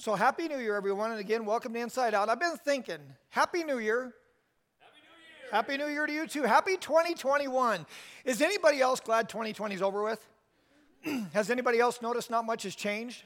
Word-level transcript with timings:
So, 0.00 0.14
Happy 0.14 0.48
New 0.48 0.56
Year, 0.56 0.76
everyone. 0.76 1.10
And 1.10 1.20
again, 1.20 1.44
welcome 1.44 1.74
to 1.74 1.78
Inside 1.78 2.14
Out. 2.14 2.30
I've 2.30 2.40
been 2.40 2.56
thinking, 2.56 3.00
Happy 3.28 3.64
New 3.64 3.78
Year. 3.78 4.14
Happy 5.52 5.76
New 5.76 5.88
Year 5.88 6.06
to 6.06 6.12
you 6.14 6.26
too. 6.26 6.44
Happy 6.44 6.78
2021. 6.78 7.84
Is 8.24 8.40
anybody 8.40 8.80
else 8.80 8.98
glad 9.00 9.28
2020 9.28 9.74
is 9.74 9.82
over 9.82 10.02
with? 10.02 10.26
has 11.34 11.50
anybody 11.50 11.80
else 11.80 12.00
noticed 12.00 12.30
not 12.30 12.46
much 12.46 12.62
has 12.62 12.74
changed? 12.74 13.24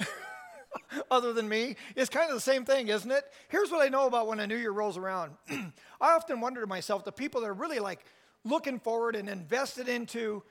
Other 1.10 1.34
than 1.34 1.50
me? 1.50 1.76
It's 1.94 2.08
kind 2.08 2.30
of 2.30 2.34
the 2.34 2.40
same 2.40 2.64
thing, 2.64 2.88
isn't 2.88 3.10
it? 3.10 3.24
Here's 3.48 3.70
what 3.70 3.84
I 3.84 3.90
know 3.90 4.06
about 4.06 4.26
when 4.26 4.40
a 4.40 4.46
new 4.46 4.56
year 4.56 4.72
rolls 4.72 4.96
around. 4.96 5.32
I 5.50 6.14
often 6.14 6.40
wonder 6.40 6.62
to 6.62 6.66
myself, 6.66 7.04
the 7.04 7.12
people 7.12 7.42
that 7.42 7.48
are 7.48 7.52
really 7.52 7.78
like 7.78 8.06
looking 8.42 8.78
forward 8.78 9.16
and 9.16 9.28
invested 9.28 9.86
into 9.86 10.42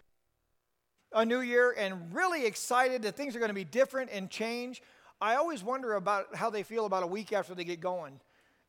a 1.12 1.26
new 1.26 1.40
year 1.40 1.74
and 1.76 2.14
really 2.14 2.46
excited 2.46 3.02
that 3.02 3.16
things 3.16 3.36
are 3.36 3.40
going 3.40 3.50
to 3.50 3.56
be 3.56 3.64
different 3.64 4.12
and 4.14 4.30
change, 4.30 4.84
I 5.22 5.36
always 5.36 5.64
wonder 5.64 5.94
about 5.94 6.36
how 6.36 6.50
they 6.50 6.64
feel 6.64 6.86
about 6.86 7.04
a 7.04 7.08
week 7.08 7.32
after 7.34 7.56
they 7.56 7.64
get 7.64 7.80
going 7.80 8.20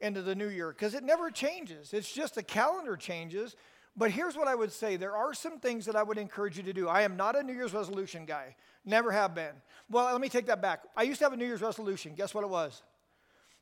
into 0.01 0.23
the 0.23 0.35
new 0.35 0.49
year 0.49 0.71
because 0.71 0.95
it 0.95 1.03
never 1.03 1.31
changes. 1.31 1.93
It's 1.93 2.13
just 2.13 2.35
the 2.35 2.43
calendar 2.43 2.97
changes. 2.97 3.57
But 3.97 4.11
here's 4.11 4.37
what 4.37 4.47
I 4.47 4.55
would 4.55 4.73
say 4.73 4.97
there 4.97 5.17
are 5.17 5.33
some 5.33 5.59
things 5.59 5.87
that 5.87 5.97
I 5.97 6.03
would 6.03 6.19
encourage 6.19 6.57
you 6.57 6.63
to 6.65 6.73
do. 6.73 6.89
I 6.89 7.03
am 7.03 7.17
not 7.17 7.35
a 7.35 7.43
New 7.43 7.55
Year's 7.55 7.73
resolution 7.73 8.27
guy, 8.27 8.55
never 8.85 9.11
have 9.11 9.35
been. 9.35 9.55
Well, 9.91 10.13
let 10.13 10.21
me 10.21 10.29
take 10.29 10.47
that 10.47 10.61
back. 10.61 10.83
I 10.97 11.03
used 11.03 11.19
to 11.21 11.25
have 11.25 11.33
a 11.33 11.37
New 11.37 11.47
Year's 11.47 11.63
resolution. 11.63 12.15
Guess 12.15 12.35
what 12.35 12.45
it 12.45 12.51
was? 12.51 12.83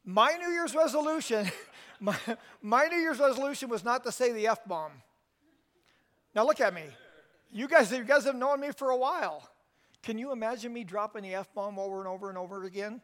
My 0.05 0.37
New 0.37 0.51
Year's 0.51 0.75
resolution, 0.75 1.51
my, 2.01 2.17
my 2.61 2.87
New 2.87 2.99
Year's 2.99 3.21
resolution 3.21 3.69
was 3.69 3.85
not 3.85 4.05
to 4.05 4.13
say 4.13 4.33
the 4.33 4.49
F 4.49 4.65
bomb. 4.67 4.93
Now 6.35 6.45
look 6.45 6.61
at 6.61 6.75
me. 6.75 6.83
You 7.53 7.69
guys, 7.69 7.93
you 7.93 8.03
guys 8.03 8.25
have 8.25 8.35
known 8.35 8.61
me 8.61 8.73
for 8.73 8.91
a 8.91 8.97
while. 8.97 9.49
Can 10.05 10.19
you 10.19 10.33
imagine 10.33 10.71
me 10.71 10.85
dropping 10.85 11.23
the 11.23 11.35
F 11.35 11.53
bomb 11.55 11.79
over 11.79 11.99
and 11.99 12.07
over 12.07 12.29
and 12.29 12.37
over 12.37 12.65
again? 12.65 13.01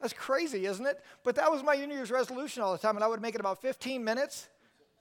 That's 0.00 0.12
crazy, 0.12 0.66
isn't 0.66 0.86
it? 0.86 1.02
But 1.24 1.34
that 1.34 1.50
was 1.50 1.64
my 1.64 1.74
New 1.74 1.92
Year's 1.92 2.12
resolution 2.12 2.62
all 2.62 2.70
the 2.70 2.78
time, 2.78 2.94
and 2.94 3.04
I 3.04 3.08
would 3.08 3.20
make 3.20 3.34
it 3.34 3.40
about 3.40 3.60
15 3.60 4.04
minutes, 4.04 4.48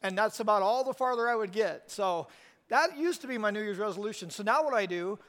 and 0.01 0.17
that's 0.17 0.39
about 0.39 0.63
all 0.63 0.83
the 0.83 0.93
farther 0.93 1.29
I 1.29 1.35
would 1.35 1.51
get. 1.51 1.91
So 1.91 2.27
that 2.69 2.97
used 2.97 3.21
to 3.21 3.27
be 3.27 3.37
my 3.37 3.51
New 3.51 3.61
Year's 3.61 3.77
resolution. 3.77 4.31
So 4.31 4.41
now 4.41 4.63
what 4.63 4.73
I 4.73 4.87
do, 4.87 5.19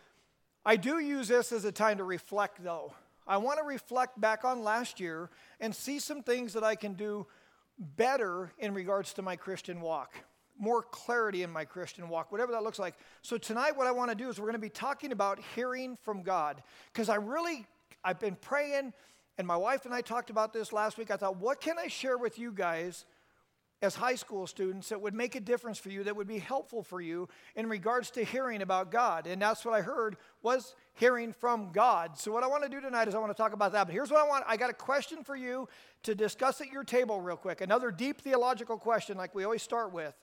I 0.64 0.77
do 0.77 0.98
use 0.98 1.28
this 1.28 1.53
as 1.53 1.66
a 1.66 1.72
time 1.72 1.98
to 1.98 2.05
reflect, 2.05 2.64
though. 2.64 2.94
I 3.27 3.36
want 3.36 3.59
to 3.59 3.64
reflect 3.64 4.19
back 4.19 4.47
on 4.47 4.62
last 4.62 5.00
year 5.00 5.28
and 5.61 5.75
see 5.75 5.98
some 5.98 6.22
things 6.22 6.55
that 6.55 6.64
I 6.64 6.75
can 6.75 6.94
do 6.94 7.27
better 7.78 8.50
in 8.59 8.72
regards 8.72 9.12
to 9.14 9.22
my 9.22 9.36
Christian 9.36 9.83
walk 9.83 10.14
more 10.58 10.83
clarity 10.83 11.42
in 11.42 11.50
my 11.50 11.64
Christian 11.64 12.08
walk, 12.08 12.30
whatever 12.30 12.52
that 12.52 12.62
looks 12.62 12.78
like. 12.78 12.94
So 13.22 13.36
tonight, 13.36 13.77
what 13.77 13.86
I 13.86 13.92
want 13.92 14.10
to 14.10 14.14
do 14.14 14.28
is 14.28 14.38
we're 14.38 14.47
going 14.47 14.55
to 14.55 14.58
be 14.58 14.69
talking 14.69 15.12
about 15.12 15.38
hearing 15.55 15.97
from 16.02 16.22
God 16.22 16.62
because 16.92 17.08
I 17.08 17.16
really, 17.16 17.66
I've 18.05 18.20
been 18.20 18.36
praying, 18.36 18.92
and 19.38 19.47
my 19.47 19.56
wife 19.56 19.84
and 19.84 19.92
I 19.92 20.00
talked 20.00 20.30
about 20.30 20.52
this 20.52 20.72
last 20.72 20.97
week. 20.97 21.10
I 21.10 21.16
thought, 21.16 21.36
what 21.36 21.60
can 21.60 21.78
I 21.78 21.88
share 21.88 22.16
with 22.16 22.38
you 22.38 22.52
guys 22.52 23.05
as 23.82 23.97
high 23.97 24.14
school 24.14 24.47
students 24.47 24.88
that 24.88 25.00
would 25.00 25.12
make 25.12 25.34
a 25.34 25.41
difference 25.41 25.78
for 25.78 25.91
you, 25.91 26.05
that 26.05 26.16
would 26.16 26.28
be 26.28 26.38
helpful 26.38 26.82
for 26.82 27.00
you 27.00 27.28
in 27.56 27.69
regards 27.69 28.10
to 28.12 28.25
hearing 28.25 28.62
about 28.62 28.92
God? 28.92 29.27
And 29.27 29.42
that's 29.42 29.64
what 29.64 29.75
I 29.75 29.80
heard 29.80 30.16
was 30.42 30.75
hearing 30.94 31.32
from 31.32 31.72
God. 31.72 32.16
So 32.16 32.30
what 32.30 32.44
I 32.44 32.47
want 32.47 32.62
to 32.62 32.69
do 32.69 32.80
tonight 32.80 33.08
is 33.08 33.14
I 33.14 33.19
want 33.19 33.36
to 33.36 33.42
talk 33.42 33.52
about 33.52 33.72
that. 33.72 33.88
But 33.88 33.92
here's 33.92 34.10
what 34.10 34.25
I 34.25 34.28
want. 34.28 34.44
I 34.47 34.56
got 34.56 34.70
a 34.70 34.75
question 34.75 35.25
for 35.25 35.34
you 35.34 35.69
to 36.05 36.14
discuss 36.14 36.60
at 36.60 36.69
your 36.69 36.84
table 36.84 37.20
real 37.20 37.36
quick. 37.36 37.60
Another 37.60 37.91
deep 37.91 38.20
theological 38.20 38.78
question 38.78 39.16
like 39.16 39.34
we 39.34 39.42
always 39.42 39.62
start 39.62 39.92
with. 39.92 40.14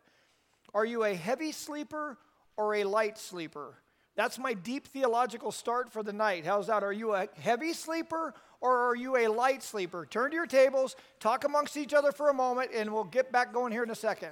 Are 0.74 0.86
you 0.86 1.04
a 1.04 1.14
heavy 1.14 1.52
sleeper 1.52 2.18
or 2.58 2.76
a 2.76 2.84
light 2.84 3.18
sleeper? 3.18 3.76
That's 4.16 4.38
my 4.38 4.54
deep 4.54 4.88
theological 4.88 5.52
start 5.52 5.92
for 5.92 6.04
the 6.04 6.14
night. 6.14 6.46
How's 6.46 6.68
that? 6.68 6.84
Are 6.84 6.94
you 6.94 7.14
a 7.14 7.28
heavy 7.40 7.74
sleeper 7.74 8.34
or 8.60 8.90
are 8.90 8.96
you 8.96 9.18
a 9.18 9.28
light 9.28 9.64
sleeper? 9.64 10.06
Turn 10.06 10.32
to 10.32 10.36
your 10.36 10.46
tables, 10.46 10.96
talk 11.20 11.44
amongst 11.44 11.78
each 11.78 11.94
other 11.94 12.12
for 12.12 12.30
a 12.30 12.34
moment, 12.34 12.72
and 12.74 12.94
we'll 12.94 13.04
get 13.04 13.32
back 13.32 13.54
going 13.54 13.72
here 13.72 13.84
in 13.84 13.90
a 13.90 13.96
second. 13.96 14.32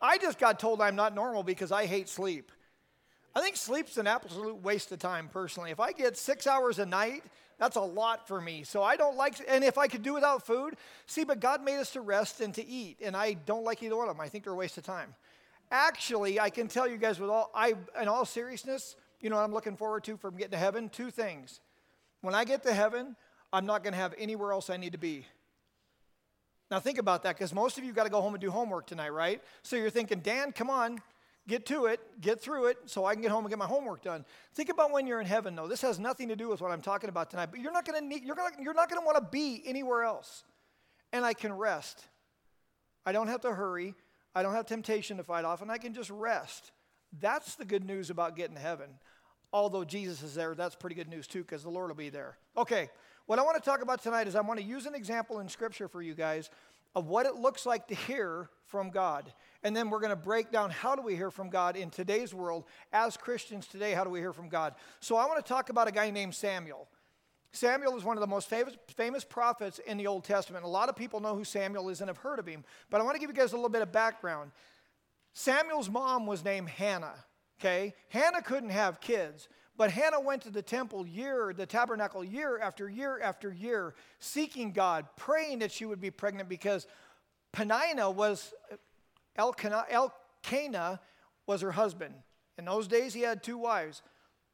I 0.00 0.18
just 0.18 0.38
got 0.38 0.58
told 0.58 0.80
I'm 0.80 0.96
not 0.96 1.14
normal 1.14 1.42
because 1.42 1.70
I 1.72 1.86
hate 1.86 2.08
sleep. 2.08 2.50
I 3.34 3.40
think 3.40 3.56
sleep's 3.56 3.96
an 3.96 4.06
absolute 4.06 4.62
waste 4.62 4.90
of 4.92 4.98
time 4.98 5.28
personally. 5.32 5.70
If 5.70 5.78
I 5.80 5.92
get 5.92 6.16
six 6.16 6.46
hours 6.46 6.78
a 6.78 6.86
night, 6.86 7.22
that's 7.58 7.76
a 7.76 7.80
lot 7.80 8.26
for 8.26 8.40
me. 8.40 8.64
So 8.64 8.82
I 8.82 8.96
don't 8.96 9.16
like, 9.16 9.40
and 9.48 9.62
if 9.62 9.78
I 9.78 9.86
could 9.86 10.02
do 10.02 10.14
without 10.14 10.46
food, 10.46 10.74
see, 11.06 11.24
but 11.24 11.38
God 11.40 11.62
made 11.62 11.78
us 11.78 11.92
to 11.92 12.00
rest 12.00 12.40
and 12.40 12.52
to 12.54 12.66
eat, 12.66 12.98
and 13.02 13.16
I 13.16 13.34
don't 13.34 13.64
like 13.64 13.82
either 13.82 13.96
one 13.96 14.08
of 14.08 14.16
them. 14.16 14.20
I 14.20 14.28
think 14.28 14.44
they're 14.44 14.52
a 14.52 14.56
waste 14.56 14.78
of 14.78 14.84
time. 14.84 15.14
Actually, 15.70 16.40
I 16.40 16.50
can 16.50 16.66
tell 16.66 16.88
you 16.88 16.96
guys 16.96 17.20
with 17.20 17.30
all, 17.30 17.50
I, 17.54 17.74
in 18.00 18.08
all 18.08 18.24
seriousness, 18.24 18.96
you 19.20 19.30
know 19.30 19.36
what 19.36 19.42
I'm 19.42 19.52
looking 19.52 19.76
forward 19.76 20.02
to 20.04 20.16
from 20.16 20.36
getting 20.36 20.52
to 20.52 20.56
heaven? 20.56 20.88
Two 20.88 21.10
things. 21.10 21.60
When 22.22 22.34
I 22.34 22.44
get 22.44 22.64
to 22.64 22.72
heaven, 22.72 23.14
I'm 23.52 23.66
not 23.66 23.84
going 23.84 23.92
to 23.92 23.98
have 23.98 24.14
anywhere 24.18 24.52
else 24.52 24.70
I 24.70 24.76
need 24.76 24.92
to 24.92 24.98
be. 24.98 25.26
Now 26.70 26.80
think 26.80 26.98
about 26.98 27.22
that, 27.22 27.36
because 27.36 27.52
most 27.52 27.78
of 27.78 27.84
you 27.84 27.92
got 27.92 28.04
to 28.04 28.10
go 28.10 28.20
home 28.20 28.34
and 28.34 28.40
do 28.40 28.50
homework 28.50 28.86
tonight, 28.86 29.10
right? 29.10 29.42
So 29.62 29.76
you're 29.76 29.90
thinking, 29.90 30.20
Dan, 30.20 30.50
come 30.50 30.70
on, 30.70 31.00
get 31.48 31.66
to 31.66 31.86
it, 31.86 32.00
get 32.20 32.40
through 32.40 32.66
it, 32.66 32.78
so 32.86 33.04
I 33.04 33.14
can 33.14 33.22
get 33.22 33.30
home 33.30 33.44
and 33.44 33.50
get 33.50 33.58
my 33.58 33.66
homework 33.66 34.02
done. 34.02 34.24
Think 34.54 34.68
about 34.68 34.92
when 34.92 35.06
you're 35.06 35.20
in 35.20 35.26
heaven, 35.26 35.56
though. 35.56 35.66
This 35.66 35.82
has 35.82 35.98
nothing 35.98 36.28
to 36.28 36.36
do 36.36 36.48
with 36.48 36.60
what 36.60 36.70
I'm 36.70 36.80
talking 36.80 37.08
about 37.08 37.30
tonight, 37.30 37.48
but 37.50 37.60
you're 37.60 37.72
not 37.72 37.84
going 37.84 38.00
to 38.00 38.06
need, 38.06 38.24
you're, 38.24 38.36
gonna, 38.36 38.54
you're 38.60 38.74
not 38.74 38.88
want 38.90 39.16
to 39.16 39.28
be 39.30 39.62
anywhere 39.66 40.04
else. 40.04 40.44
And 41.12 41.24
I 41.24 41.34
can 41.34 41.52
rest. 41.52 42.04
I 43.04 43.12
don't 43.12 43.28
have 43.28 43.40
to 43.42 43.52
hurry. 43.52 43.94
I 44.34 44.42
don't 44.42 44.54
have 44.54 44.66
temptation 44.66 45.16
to 45.16 45.24
fight 45.24 45.44
off, 45.44 45.62
and 45.62 45.70
I 45.70 45.78
can 45.78 45.92
just 45.92 46.10
rest. 46.10 46.70
That's 47.18 47.56
the 47.56 47.64
good 47.64 47.84
news 47.84 48.10
about 48.10 48.36
getting 48.36 48.54
to 48.54 48.62
heaven. 48.62 48.90
Although 49.52 49.84
Jesus 49.84 50.22
is 50.22 50.34
there, 50.34 50.54
that's 50.54 50.76
pretty 50.76 50.94
good 50.94 51.08
news 51.08 51.26
too, 51.26 51.42
because 51.42 51.64
the 51.64 51.70
Lord 51.70 51.88
will 51.88 51.96
be 51.96 52.10
there. 52.10 52.38
Okay, 52.56 52.88
what 53.26 53.38
I 53.38 53.42
want 53.42 53.56
to 53.56 53.62
talk 53.62 53.82
about 53.82 54.02
tonight 54.02 54.28
is 54.28 54.36
I 54.36 54.40
want 54.40 54.60
to 54.60 54.64
use 54.64 54.86
an 54.86 54.94
example 54.94 55.40
in 55.40 55.48
Scripture 55.48 55.88
for 55.88 56.02
you 56.02 56.14
guys 56.14 56.50
of 56.94 57.06
what 57.06 57.26
it 57.26 57.36
looks 57.36 57.66
like 57.66 57.88
to 57.88 57.94
hear 57.94 58.48
from 58.66 58.90
God. 58.90 59.32
And 59.62 59.76
then 59.76 59.90
we're 59.90 60.00
going 60.00 60.10
to 60.10 60.16
break 60.16 60.50
down 60.50 60.70
how 60.70 60.94
do 60.94 61.02
we 61.02 61.14
hear 61.14 61.30
from 61.30 61.50
God 61.50 61.76
in 61.76 61.90
today's 61.90 62.32
world 62.32 62.64
as 62.92 63.16
Christians 63.16 63.66
today, 63.66 63.92
how 63.92 64.04
do 64.04 64.10
we 64.10 64.20
hear 64.20 64.32
from 64.32 64.48
God? 64.48 64.74
So 65.00 65.16
I 65.16 65.26
want 65.26 65.44
to 65.44 65.48
talk 65.48 65.70
about 65.70 65.88
a 65.88 65.92
guy 65.92 66.10
named 66.10 66.34
Samuel. 66.34 66.88
Samuel 67.52 67.96
is 67.96 68.04
one 68.04 68.16
of 68.16 68.20
the 68.20 68.28
most 68.28 68.48
famous, 68.48 68.76
famous 68.96 69.24
prophets 69.24 69.80
in 69.80 69.96
the 69.96 70.06
Old 70.06 70.24
Testament. 70.24 70.64
A 70.64 70.68
lot 70.68 70.88
of 70.88 70.94
people 70.94 71.20
know 71.20 71.34
who 71.34 71.44
Samuel 71.44 71.88
is 71.88 72.00
and 72.00 72.08
have 72.08 72.18
heard 72.18 72.38
of 72.38 72.46
him, 72.46 72.64
but 72.90 73.00
I 73.00 73.04
want 73.04 73.16
to 73.16 73.20
give 73.20 73.28
you 73.28 73.34
guys 73.34 73.52
a 73.52 73.56
little 73.56 73.70
bit 73.70 73.82
of 73.82 73.90
background. 73.90 74.52
Samuel's 75.32 75.90
mom 75.90 76.26
was 76.26 76.44
named 76.44 76.68
Hannah, 76.68 77.24
okay? 77.60 77.94
Hannah 78.08 78.42
couldn't 78.42 78.70
have 78.70 79.00
kids, 79.00 79.48
but 79.80 79.90
Hannah 79.90 80.20
went 80.20 80.42
to 80.42 80.50
the 80.50 80.60
temple 80.60 81.06
year, 81.06 81.54
the 81.56 81.64
tabernacle 81.64 82.22
year 82.22 82.58
after 82.58 82.86
year 82.86 83.18
after 83.18 83.50
year, 83.50 83.94
seeking 84.18 84.72
God, 84.72 85.06
praying 85.16 85.60
that 85.60 85.72
she 85.72 85.86
would 85.86 86.02
be 86.02 86.10
pregnant 86.10 86.50
because 86.50 86.86
Peninnah 87.50 88.10
was 88.10 88.52
Elkanah, 89.36 89.86
Elkanah 89.88 91.00
was 91.46 91.62
her 91.62 91.72
husband. 91.72 92.12
In 92.58 92.66
those 92.66 92.88
days, 92.88 93.14
he 93.14 93.22
had 93.22 93.42
two 93.42 93.56
wives, 93.56 94.02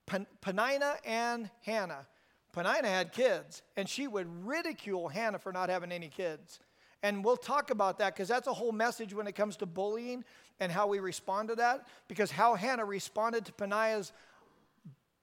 Pen- 0.07 0.29
Peninnah 0.41 0.95
and 1.05 1.51
Hannah. 1.63 2.07
Peninnah 2.53 2.87
had 2.87 3.11
kids, 3.11 3.63
and 3.77 3.89
she 3.89 4.07
would 4.07 4.29
ridicule 4.47 5.09
Hannah 5.09 5.41
for 5.41 5.51
not 5.51 5.71
having 5.71 5.91
any 5.91 6.07
kids. 6.09 6.61
And 7.03 7.25
we'll 7.25 7.37
talk 7.37 7.73
about 7.73 7.99
that 7.99 8.15
because 8.15 8.29
that's 8.29 8.47
a 8.47 8.55
whole 8.55 8.71
message 8.71 9.13
when 9.13 9.27
it 9.27 9.35
comes 9.35 9.57
to 9.57 9.67
bullying 9.67 10.25
and 10.61 10.71
how 10.71 10.87
we 10.87 11.01
respond 11.01 11.49
to 11.49 11.57
that. 11.57 11.89
Because 12.07 12.31
how 12.31 12.55
Hannah 12.55 12.85
responded 12.85 13.45
to 13.47 13.53
Peninnah's 13.53 14.13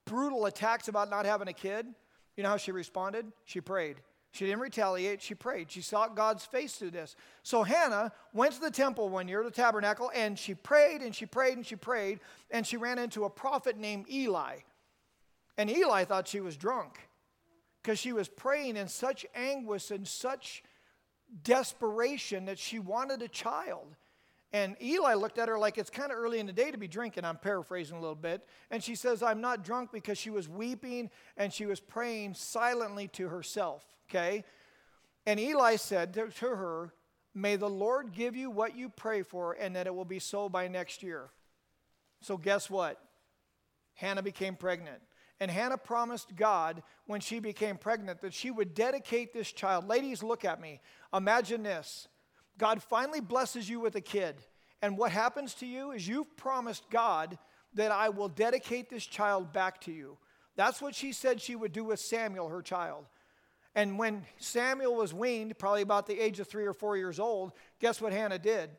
brutal 0.05 0.45
attacks 0.45 0.87
about 0.87 1.09
not 1.09 1.25
having 1.25 1.47
a 1.47 1.53
kid, 1.53 1.85
you 2.35 2.43
know 2.43 2.49
how 2.49 2.57
she 2.57 2.71
responded? 2.71 3.31
She 3.45 3.61
prayed. 3.61 3.97
She 4.31 4.45
didn't 4.45 4.61
retaliate, 4.61 5.21
she 5.21 5.35
prayed. 5.35 5.69
She 5.69 5.81
sought 5.81 6.15
God's 6.15 6.43
face 6.43 6.73
through 6.73 6.91
this. 6.91 7.15
So 7.43 7.61
Hannah 7.61 8.11
went 8.33 8.55
to 8.55 8.61
the 8.61 8.71
temple 8.71 9.09
one 9.09 9.27
year, 9.27 9.43
the 9.43 9.51
tabernacle, 9.51 10.11
and 10.15 10.39
she 10.39 10.55
prayed 10.55 11.01
and 11.01 11.13
she 11.13 11.27
prayed 11.27 11.55
and 11.55 11.65
she 11.65 11.75
prayed, 11.75 12.19
and 12.49 12.65
she 12.65 12.75
ran 12.75 12.97
into 12.97 13.25
a 13.25 13.29
prophet 13.29 13.77
named 13.77 14.09
Eli. 14.09 14.57
And 15.55 15.69
Eli 15.69 16.05
thought 16.05 16.27
she 16.27 16.39
was 16.39 16.57
drunk 16.57 16.99
because 17.83 17.99
she 17.99 18.11
was 18.11 18.27
praying 18.27 18.75
in 18.75 18.87
such 18.87 19.23
anguish 19.35 19.91
and 19.91 20.07
such 20.07 20.63
desperation 21.43 22.45
that 22.45 22.57
she 22.57 22.79
wanted 22.79 23.21
a 23.21 23.27
child. 23.27 23.95
And 24.53 24.75
Eli 24.79 25.15
looked 25.15 25.39
at 25.39 25.49
her 25.49 25.57
like 25.57 25.79
it's 25.79 25.89
kind 25.89 26.11
of 26.11 26.17
early 26.19 26.39
in 26.39 26.45
the 26.45 26.53
day 26.53 26.69
to 26.69 26.77
be 26.77 26.87
drinking. 26.87 27.25
I'm 27.25 27.37
paraphrasing 27.37 27.97
a 27.97 27.99
little 27.99 28.15
bit. 28.15 28.47
And 28.69 28.83
she 28.83 28.93
says, 28.93 29.23
I'm 29.23 29.41
not 29.41 29.63
drunk 29.63 29.91
because 29.91 30.19
she 30.19 30.29
was 30.29 30.47
weeping 30.47 31.09
and 31.35 31.51
she 31.51 31.65
was 31.65 31.79
praying 31.79 32.35
silently 32.35 33.07
to 33.09 33.29
herself. 33.29 33.83
Okay? 34.09 34.45
And 35.25 35.39
Eli 35.39 35.77
said 35.77 36.13
to, 36.13 36.29
her, 36.47 36.93
May 37.33 37.55
the 37.55 37.69
Lord 37.69 38.13
give 38.13 38.35
you 38.35 38.51
what 38.51 38.77
you 38.77 38.89
pray 38.89 39.23
for 39.23 39.53
and 39.53 39.75
that 39.75 39.87
it 39.87 39.95
will 39.95 40.05
be 40.05 40.19
so 40.19 40.49
by 40.49 40.67
next 40.67 41.01
year. 41.01 41.31
So, 42.21 42.37
guess 42.37 42.69
what? 42.69 43.01
Hannah 43.95 44.21
became 44.21 44.55
pregnant. 44.55 45.01
And 45.39 45.49
Hannah 45.49 45.77
promised 45.77 46.35
God 46.35 46.83
when 47.07 47.21
she 47.21 47.39
became 47.39 47.77
pregnant 47.77 48.21
that 48.21 48.35
she 48.35 48.51
would 48.51 48.75
dedicate 48.75 49.33
this 49.33 49.51
child. 49.51 49.87
Ladies, 49.87 50.21
look 50.21 50.45
at 50.45 50.61
me. 50.61 50.79
Imagine 51.11 51.63
this 51.63 52.07
God 52.57 52.81
finally 52.81 53.21
blesses 53.21 53.69
you 53.69 53.79
with 53.79 53.95
a 53.95 54.01
kid. 54.01 54.35
And 54.81 54.97
what 54.97 55.11
happens 55.11 55.53
to 55.55 55.65
you 55.65 55.91
is 55.91 56.07
you've 56.07 56.35
promised 56.35 56.89
God 56.89 57.37
that 57.73 57.91
I 57.91 58.09
will 58.09 58.29
dedicate 58.29 58.89
this 58.89 59.05
child 59.05 59.53
back 59.53 59.81
to 59.81 59.91
you. 59.91 60.17
That's 60.55 60.81
what 60.81 60.93
she 60.93 61.13
said 61.13 61.41
she 61.41 61.55
would 61.55 61.71
do 61.71 61.83
with 61.83 61.99
Samuel, 61.99 62.49
her 62.49 62.61
child. 62.61 63.05
And 63.75 63.97
when 63.97 64.23
Samuel 64.37 64.95
was 64.95 65.13
weaned, 65.13 65.57
probably 65.57 65.81
about 65.81 66.05
the 66.05 66.19
age 66.19 66.39
of 66.39 66.47
three 66.47 66.65
or 66.65 66.73
four 66.73 66.95
years 66.95 67.19
old, 67.19 67.53
guess 67.79 67.99
what 67.99 68.13
Hannah 68.13 68.37
did? 68.37 68.69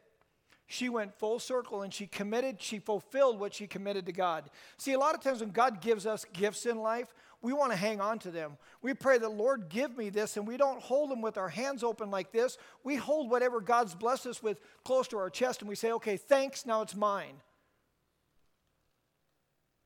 She 0.67 0.89
went 0.89 1.15
full 1.19 1.39
circle 1.39 1.83
and 1.83 1.93
she 1.93 2.07
committed, 2.07 2.63
she 2.63 2.79
fulfilled 2.79 3.39
what 3.39 3.53
she 3.53 3.67
committed 3.67 4.07
to 4.07 4.13
God. 4.13 4.49
See, 4.79 4.93
a 4.93 4.99
lot 4.99 5.15
of 5.15 5.21
times 5.21 5.41
when 5.41 5.51
God 5.51 5.81
gives 5.81 6.07
us 6.07 6.25
gifts 6.33 6.65
in 6.65 6.79
life, 6.79 7.13
we 7.45 7.53
want 7.53 7.73
to 7.73 7.77
hang 7.77 8.01
on 8.01 8.19
to 8.21 8.31
them. 8.31 8.57
We 8.81 8.95
pray 8.95 9.19
that, 9.19 9.29
Lord, 9.29 9.69
give 9.69 9.97
me 9.99 10.09
this, 10.09 10.39
and 10.39 10.49
we 10.49 10.57
don't 10.57 10.81
hold 10.81 11.11
them 11.11 11.21
with 11.21 11.37
our 11.37 11.51
hands 11.51 11.85
open 11.85 12.11
like 12.11 12.33
this. 12.33 12.57
We 12.83 12.97
hold 12.97 13.31
whatever 13.31 13.61
God's 13.61 13.95
blessed 13.95 14.27
us 14.27 14.43
with 14.43 14.61
close 14.83 15.09
to 15.09 15.19
our 15.19 15.29
chest 15.29 15.61
and 15.61 15.69
we 15.69 15.75
say, 15.75 15.93
okay, 15.93 16.17
thanks, 16.17 16.65
now 16.65 16.81
it's 16.81 16.97
mine. 16.97 17.35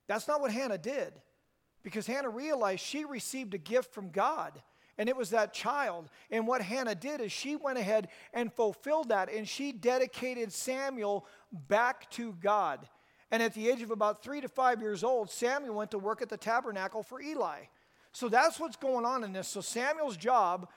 That's 0.07 0.29
not 0.29 0.41
what 0.41 0.53
Hannah 0.53 0.79
did 0.79 1.13
because 1.83 2.07
Hannah 2.07 2.31
realized 2.31 2.81
she 2.81 3.05
received 3.05 3.53
a 3.55 3.59
gift 3.59 3.93
from 3.93 4.11
God 4.11 4.63
and 4.97 5.09
it 5.09 5.17
was 5.17 5.31
that 5.31 5.53
child. 5.53 6.11
And 6.31 6.47
what 6.47 6.63
Hannah 6.63 6.95
did 6.95 7.21
is 7.21 7.33
she 7.33 7.57
went 7.57 7.79
ahead 7.79 8.09
and 8.35 8.53
fulfilled 8.53 9.11
that, 9.11 9.33
and 9.33 9.49
she 9.49 9.71
dedicated 9.73 10.53
Samuel 10.53 11.25
back 11.53 12.11
to 12.11 12.33
God. 12.35 12.89
And 13.31 13.43
at 13.43 13.55
the 13.55 13.69
age 13.69 13.83
of 13.83 13.91
about 13.91 14.23
three 14.23 14.41
to 14.41 14.49
five 14.49 14.81
years 14.81 15.05
old, 15.05 15.31
Samuel 15.31 15.75
went 15.75 15.91
to 15.91 15.99
work 15.99 16.23
at 16.23 16.29
the 16.29 16.37
tabernacle 16.37 17.03
for 17.03 17.21
Eli. 17.21 17.65
So 18.13 18.29
that's 18.29 18.59
what's 18.59 18.77
going 18.77 19.05
on 19.05 19.23
in 19.23 19.33
this. 19.33 19.49
So 19.49 19.61
Samuel's 19.61 20.17
job 20.17 20.69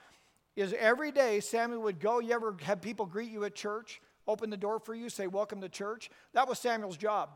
is 0.54 0.74
every 0.78 1.12
day 1.12 1.40
Samuel 1.40 1.82
would 1.82 1.98
go. 1.98 2.20
You 2.20 2.32
ever 2.32 2.56
have 2.62 2.82
people 2.82 3.06
greet 3.06 3.30
you 3.30 3.44
at 3.44 3.54
church, 3.54 4.02
open 4.28 4.50
the 4.50 4.56
door 4.56 4.78
for 4.78 4.94
you, 4.94 5.08
say, 5.08 5.26
Welcome 5.26 5.60
to 5.62 5.68
church? 5.68 6.10
That 6.34 6.46
was 6.46 6.58
Samuel's 6.58 6.98
job. 6.98 7.30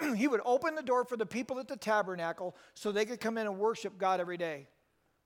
he 0.16 0.26
would 0.26 0.40
open 0.44 0.74
the 0.74 0.82
door 0.82 1.04
for 1.04 1.16
the 1.16 1.26
people 1.26 1.58
at 1.58 1.68
the 1.68 1.76
tabernacle 1.76 2.56
so 2.74 2.90
they 2.90 3.04
could 3.04 3.20
come 3.20 3.36
in 3.36 3.46
and 3.46 3.58
worship 3.58 3.98
God 3.98 4.20
every 4.20 4.38
day. 4.38 4.68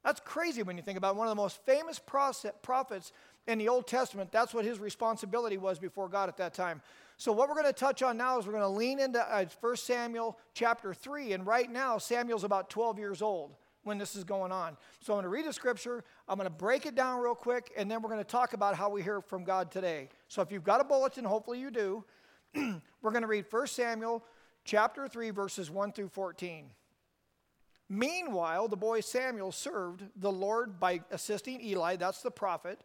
That's 0.06 0.20
crazy 0.20 0.62
when 0.62 0.76
you 0.76 0.85
think 0.85 0.97
about 0.97 1.17
it. 1.17 1.19
One 1.19 1.26
of 1.26 1.32
the 1.32 1.43
most 1.43 1.61
famous 1.67 1.99
prophets 1.99 3.12
in 3.49 3.58
the 3.58 3.69
Old 3.69 3.88
Testament, 3.88 4.31
that's 4.31 4.55
what 4.55 4.64
his 4.64 4.79
responsibility 4.79 5.58
was 5.58 5.81
before 5.81 6.08
God 6.08 6.29
at 6.29 6.37
that 6.37 6.55
time. 6.55 6.81
So, 7.17 7.32
what 7.32 7.49
we're 7.49 7.56
going 7.56 7.67
to 7.67 7.73
touch 7.73 8.05
on 8.05 8.17
now 8.17 8.38
is 8.38 8.47
we're 8.47 8.53
going 8.53 8.62
to 8.62 8.69
lean 8.69 9.00
into 9.00 9.19
uh, 9.19 9.47
1 9.58 9.76
Samuel 9.76 10.38
chapter 10.55 10.94
3. 10.94 11.32
And 11.32 11.44
right 11.44 11.69
now, 11.69 11.99
Samuel's 11.99 12.44
about 12.44 12.70
12 12.70 13.00
years 13.00 13.20
old 13.20 13.56
when 13.82 13.99
this 13.99 14.14
is 14.14 14.23
going 14.23 14.53
on. 14.53 14.76
So, 15.00 15.12
I'm 15.12 15.17
going 15.17 15.25
to 15.25 15.29
read 15.29 15.44
the 15.44 15.53
scripture, 15.53 16.05
I'm 16.29 16.37
going 16.37 16.49
to 16.49 16.55
break 16.56 16.87
it 16.87 16.94
down 16.94 17.20
real 17.20 17.35
quick, 17.35 17.73
and 17.76 17.91
then 17.91 18.00
we're 18.00 18.11
going 18.11 18.23
to 18.23 18.25
talk 18.25 18.53
about 18.53 18.76
how 18.76 18.88
we 18.88 19.03
hear 19.03 19.20
from 19.20 19.43
God 19.43 19.73
today. 19.73 20.08
So, 20.29 20.41
if 20.41 20.53
you've 20.53 20.62
got 20.62 20.81
a 20.81 20.85
bulletin, 20.85 21.25
hopefully 21.25 21.58
you 21.58 21.73
do, 21.73 22.05
we're 23.03 23.11
going 23.11 23.23
to 23.23 23.26
read 23.26 23.47
1 23.50 23.67
Samuel 23.67 24.25
chapter 24.64 25.08
3, 25.08 25.31
verses 25.31 25.69
1 25.69 25.91
through 25.91 26.11
14. 26.11 26.70
Meanwhile, 27.88 28.68
the 28.68 28.76
boy 28.76 29.00
Samuel 29.00 29.52
served 29.52 30.02
the 30.16 30.32
Lord 30.32 30.80
by 30.80 31.00
assisting 31.10 31.60
Eli, 31.60 31.96
that's 31.96 32.22
the 32.22 32.30
prophet, 32.30 32.80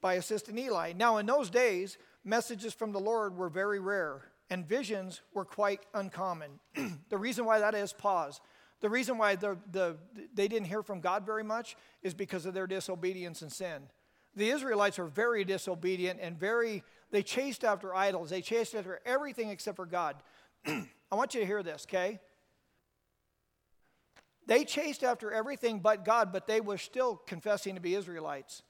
by 0.00 0.14
assisting 0.14 0.56
Eli. 0.58 0.92
Now, 0.92 1.16
in 1.16 1.26
those 1.26 1.50
days, 1.50 1.98
messages 2.24 2.72
from 2.72 2.92
the 2.92 3.00
Lord 3.00 3.36
were 3.36 3.48
very 3.48 3.80
rare, 3.80 4.22
and 4.48 4.66
visions 4.66 5.22
were 5.34 5.44
quite 5.44 5.80
uncommon. 5.94 6.60
the 7.08 7.18
reason 7.18 7.44
why 7.44 7.58
that 7.58 7.74
is, 7.74 7.92
pause. 7.92 8.40
The 8.80 8.90
reason 8.90 9.18
why 9.18 9.36
the, 9.36 9.56
the, 9.72 9.96
they 10.34 10.48
didn't 10.48 10.68
hear 10.68 10.82
from 10.82 11.00
God 11.00 11.24
very 11.24 11.42
much 11.42 11.76
is 12.02 12.14
because 12.14 12.46
of 12.46 12.54
their 12.54 12.66
disobedience 12.66 13.42
and 13.42 13.50
sin. 13.50 13.82
The 14.36 14.50
Israelites 14.50 14.98
were 14.98 15.06
very 15.06 15.44
disobedient 15.44 16.20
and 16.20 16.38
very, 16.38 16.84
they 17.10 17.22
chased 17.22 17.64
after 17.64 17.94
idols. 17.94 18.30
They 18.30 18.42
chased 18.42 18.74
after 18.74 19.00
everything 19.06 19.48
except 19.48 19.76
for 19.76 19.86
God. 19.86 20.16
I 20.66 20.86
want 21.12 21.34
you 21.34 21.40
to 21.40 21.46
hear 21.46 21.62
this, 21.62 21.86
okay? 21.88 22.20
They 24.46 24.64
chased 24.64 25.02
after 25.02 25.32
everything 25.32 25.80
but 25.80 26.04
God, 26.04 26.32
but 26.32 26.46
they 26.46 26.60
were 26.60 26.78
still 26.78 27.16
confessing 27.26 27.74
to 27.74 27.80
be 27.80 27.94
Israelites. 27.94 28.62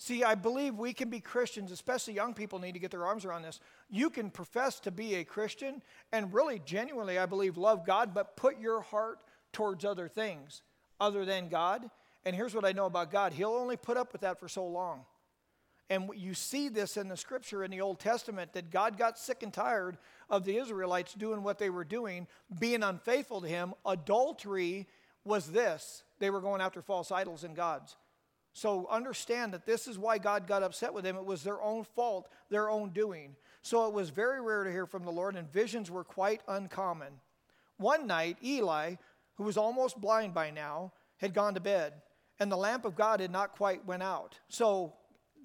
See, 0.00 0.22
I 0.22 0.36
believe 0.36 0.76
we 0.76 0.92
can 0.92 1.10
be 1.10 1.18
Christians, 1.18 1.72
especially 1.72 2.14
young 2.14 2.32
people 2.32 2.60
need 2.60 2.74
to 2.74 2.78
get 2.78 2.92
their 2.92 3.04
arms 3.04 3.24
around 3.24 3.42
this. 3.42 3.58
You 3.90 4.10
can 4.10 4.30
profess 4.30 4.78
to 4.80 4.92
be 4.92 5.16
a 5.16 5.24
Christian 5.24 5.82
and 6.12 6.32
really 6.32 6.60
genuinely, 6.64 7.18
I 7.18 7.26
believe, 7.26 7.56
love 7.56 7.84
God, 7.84 8.14
but 8.14 8.36
put 8.36 8.60
your 8.60 8.80
heart 8.80 9.18
towards 9.52 9.84
other 9.84 10.06
things 10.06 10.62
other 11.00 11.24
than 11.24 11.48
God. 11.48 11.90
And 12.24 12.36
here's 12.36 12.54
what 12.54 12.64
I 12.64 12.72
know 12.72 12.86
about 12.86 13.10
God 13.10 13.32
He'll 13.32 13.54
only 13.54 13.76
put 13.76 13.96
up 13.96 14.12
with 14.12 14.20
that 14.20 14.38
for 14.38 14.48
so 14.48 14.64
long. 14.66 15.04
And 15.90 16.10
you 16.14 16.34
see 16.34 16.68
this 16.68 16.96
in 16.96 17.08
the 17.08 17.16
scripture 17.16 17.64
in 17.64 17.70
the 17.70 17.80
Old 17.80 17.98
Testament 17.98 18.52
that 18.52 18.70
God 18.70 18.98
got 18.98 19.18
sick 19.18 19.42
and 19.42 19.52
tired 19.52 19.96
of 20.28 20.44
the 20.44 20.58
Israelites 20.58 21.14
doing 21.14 21.42
what 21.42 21.58
they 21.58 21.70
were 21.70 21.84
doing, 21.84 22.26
being 22.60 22.82
unfaithful 22.82 23.40
to 23.40 23.48
Him, 23.48 23.74
adultery 23.86 24.86
was 25.28 25.52
this 25.52 26.02
they 26.18 26.30
were 26.30 26.40
going 26.40 26.60
after 26.60 26.82
false 26.82 27.12
idols 27.12 27.44
and 27.44 27.54
gods. 27.54 27.96
So 28.52 28.88
understand 28.90 29.52
that 29.52 29.66
this 29.66 29.86
is 29.86 29.98
why 29.98 30.18
God 30.18 30.48
got 30.48 30.64
upset 30.64 30.92
with 30.92 31.04
them. 31.04 31.16
It 31.16 31.24
was 31.24 31.44
their 31.44 31.62
own 31.62 31.84
fault, 31.84 32.28
their 32.50 32.68
own 32.68 32.90
doing. 32.90 33.36
So 33.62 33.86
it 33.86 33.92
was 33.92 34.10
very 34.10 34.40
rare 34.40 34.64
to 34.64 34.72
hear 34.72 34.86
from 34.86 35.04
the 35.04 35.12
Lord, 35.12 35.36
and 35.36 35.52
visions 35.52 35.90
were 35.90 36.02
quite 36.02 36.40
uncommon. 36.48 37.12
One 37.76 38.08
night, 38.08 38.38
Eli, 38.42 38.96
who 39.36 39.44
was 39.44 39.56
almost 39.56 40.00
blind 40.00 40.34
by 40.34 40.50
now, 40.50 40.92
had 41.18 41.34
gone 41.34 41.54
to 41.54 41.60
bed, 41.60 41.92
and 42.40 42.50
the 42.50 42.56
lamp 42.56 42.84
of 42.84 42.96
God 42.96 43.20
had 43.20 43.30
not 43.30 43.54
quite 43.54 43.86
went 43.86 44.02
out. 44.02 44.40
So 44.48 44.94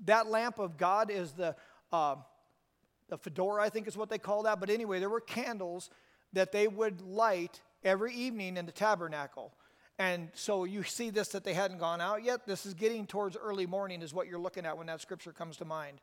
that 0.05 0.27
lamp 0.27 0.57
of 0.57 0.77
God 0.77 1.11
is 1.11 1.33
the 1.33 1.55
uh, 1.91 2.15
the 3.09 3.17
menorah, 3.17 3.61
I 3.61 3.69
think 3.69 3.87
is 3.87 3.97
what 3.97 4.09
they 4.09 4.17
call 4.17 4.43
that. 4.43 4.59
But 4.59 4.71
anyway, 4.71 4.99
there 4.99 5.09
were 5.09 5.21
candles 5.21 5.91
that 6.31 6.51
they 6.51 6.67
would 6.67 7.01
light 7.01 7.61
every 7.83 8.13
evening 8.13 8.57
in 8.57 8.65
the 8.65 8.71
tabernacle. 8.71 9.53
And 9.99 10.29
so 10.33 10.63
you 10.63 10.83
see 10.83 11.11
this 11.11 11.29
that 11.29 11.43
they 11.43 11.53
hadn't 11.53 11.77
gone 11.77 12.01
out 12.01 12.23
yet. 12.23 12.45
This 12.47 12.65
is 12.65 12.73
getting 12.73 13.05
towards 13.05 13.37
early 13.37 13.67
morning, 13.67 14.01
is 14.01 14.13
what 14.13 14.27
you're 14.27 14.39
looking 14.39 14.65
at 14.65 14.77
when 14.77 14.87
that 14.87 15.01
scripture 15.01 15.31
comes 15.31 15.57
to 15.57 15.65
mind. 15.65 16.01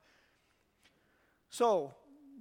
So 1.48 1.92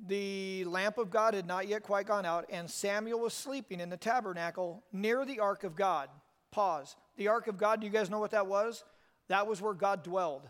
the 0.08 0.64
lamp 0.66 0.98
of 0.98 1.10
God 1.10 1.34
had 1.34 1.48
not 1.48 1.68
yet 1.68 1.84
quite 1.84 2.06
gone 2.06 2.26
out, 2.26 2.46
and 2.50 2.70
Samuel 2.70 3.20
was 3.20 3.34
sleeping 3.34 3.80
in 3.80 3.90
the 3.90 3.98
tabernacle 3.98 4.84
near 4.94 5.26
the 5.26 5.40
ark 5.40 5.64
of 5.64 5.76
God. 5.76 6.10
Pause. 6.52 6.96
The 7.18 7.28
ark 7.28 7.48
of 7.48 7.58
God, 7.58 7.82
do 7.82 7.88
you 7.88 7.92
guys 7.92 8.10
know 8.10 8.20
what 8.20 8.32
that 8.32 8.48
was? 8.48 8.84
That 9.28 9.48
was 9.48 9.62
where 9.62 9.74
God 9.74 10.04
dwelled. 10.04 10.50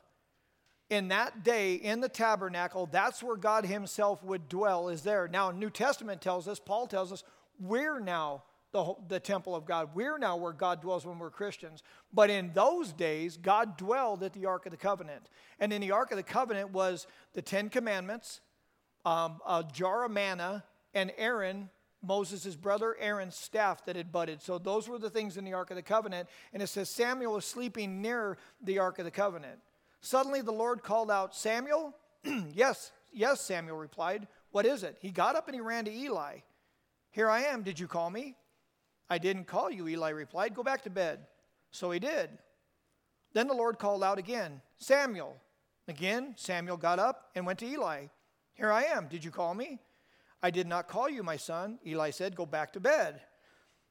In 0.90 1.10
that 1.10 1.44
day, 1.44 1.75
in 1.75 2.01
the 2.01 2.10
tabernacle, 2.10 2.88
that's 2.92 3.24
where 3.24 3.38
God 3.38 3.66
Himself 3.66 4.24
would 4.24 4.50
dwell, 4.50 4.90
is 4.90 5.04
there. 5.04 5.28
Now, 5.28 5.51
New 5.51 5.69
Testament 5.69 6.22
tells 6.22 6.48
us, 6.48 6.60
Paul 6.60 6.88
tells 6.88 7.12
us, 7.12 7.24
we're 7.60 8.00
now 8.00 8.44
the, 8.71 8.94
the 9.07 9.19
temple 9.19 9.56
of 9.56 9.66
God. 9.66 9.89
We're 9.95 10.18
now 10.18 10.38
where 10.38 10.54
God 10.54 10.81
dwells 10.81 11.06
when 11.06 11.18
we're 11.18 11.31
Christians. 11.31 11.83
But 12.13 12.30
in 12.30 12.51
those 12.54 12.91
days, 12.93 13.38
God 13.38 13.77
dwelled 13.77 14.24
at 14.24 14.34
the 14.34 14.46
Ark 14.46 14.65
of 14.65 14.72
the 14.72 14.77
Covenant. 14.77 15.29
And 15.60 15.74
in 15.74 15.82
the 15.82 15.91
Ark 15.91 16.12
of 16.12 16.17
the 16.17 16.24
Covenant 16.24 16.72
was 16.72 17.08
the 17.34 17.41
Ten 17.41 17.70
Commandments, 17.70 18.41
um, 19.05 19.39
a 19.48 19.63
jar 19.74 20.05
of 20.05 20.12
manna, 20.12 20.63
and 20.93 21.12
Aaron, 21.17 21.70
Moses' 22.01 22.55
brother 22.55 22.96
Aaron's 23.00 23.36
staff 23.36 23.86
that 23.86 23.96
had 23.96 24.12
budded. 24.12 24.41
So 24.41 24.58
those 24.58 24.88
were 24.88 25.00
the 25.00 25.10
things 25.10 25.38
in 25.38 25.46
the 25.46 25.53
Ark 25.53 25.72
of 25.72 25.75
the 25.75 25.82
Covenant. 25.82 26.29
And 26.53 26.62
it 26.62 26.67
says 26.67 26.89
Samuel 26.89 27.34
was 27.34 27.46
sleeping 27.46 28.01
near 28.01 28.38
the 28.62 28.79
Ark 28.79 29.00
of 29.00 29.05
the 29.05 29.12
Covenant. 29.12 29.60
Suddenly 30.01 30.41
the 30.41 30.51
Lord 30.51 30.84
called 30.84 31.12
out, 31.12 31.36
Samuel? 31.36 31.96
yes, 32.53 32.91
yes, 33.12 33.41
Samuel 33.41 33.77
replied. 33.77 34.27
What 34.51 34.65
is 34.65 34.84
it? 34.84 34.98
He 35.01 35.12
got 35.12 35.36
up 35.36 35.48
and 35.48 35.55
he 35.55 35.62
ran 35.62 35.86
to 35.86 35.91
Eli. 35.91 36.38
Here 37.12 37.29
I 37.29 37.41
am. 37.43 37.63
Did 37.63 37.79
you 37.79 37.88
call 37.88 38.10
me? 38.10 38.36
I 39.10 39.18
didn't 39.18 39.46
call 39.46 39.72
you, 39.72 39.88
Eli 39.88 40.10
replied. 40.10 40.54
Go 40.54 40.63
back 40.63 40.84
to 40.84 40.89
bed. 40.89 41.20
So 41.72 41.92
he 41.92 42.00
did. 42.00 42.30
Then 43.34 43.48
the 43.48 43.54
Lord 43.54 43.80
called 43.80 44.04
out 44.04 44.18
again, 44.18 44.62
Samuel. 44.78 45.38
Again, 45.88 46.34
Samuel 46.36 46.78
got 46.78 47.00
up 47.00 47.30
and 47.36 47.46
went 47.46 47.60
to 47.60 47.66
Eli. 47.66 48.06
Here 48.54 48.72
I 48.72 48.84
am. 48.84 49.08
Did 49.08 49.24
you 49.24 49.32
call 49.32 49.54
me? 49.54 49.80
I 50.42 50.51
did 50.51 50.68
not 50.68 50.88
call 50.88 51.10
you, 51.10 51.24
my 51.24 51.38
son. 51.38 51.80
Eli 51.86 52.12
said, 52.12 52.36
Go 52.36 52.46
back 52.46 52.74
to 52.74 52.80
bed. 52.80 53.22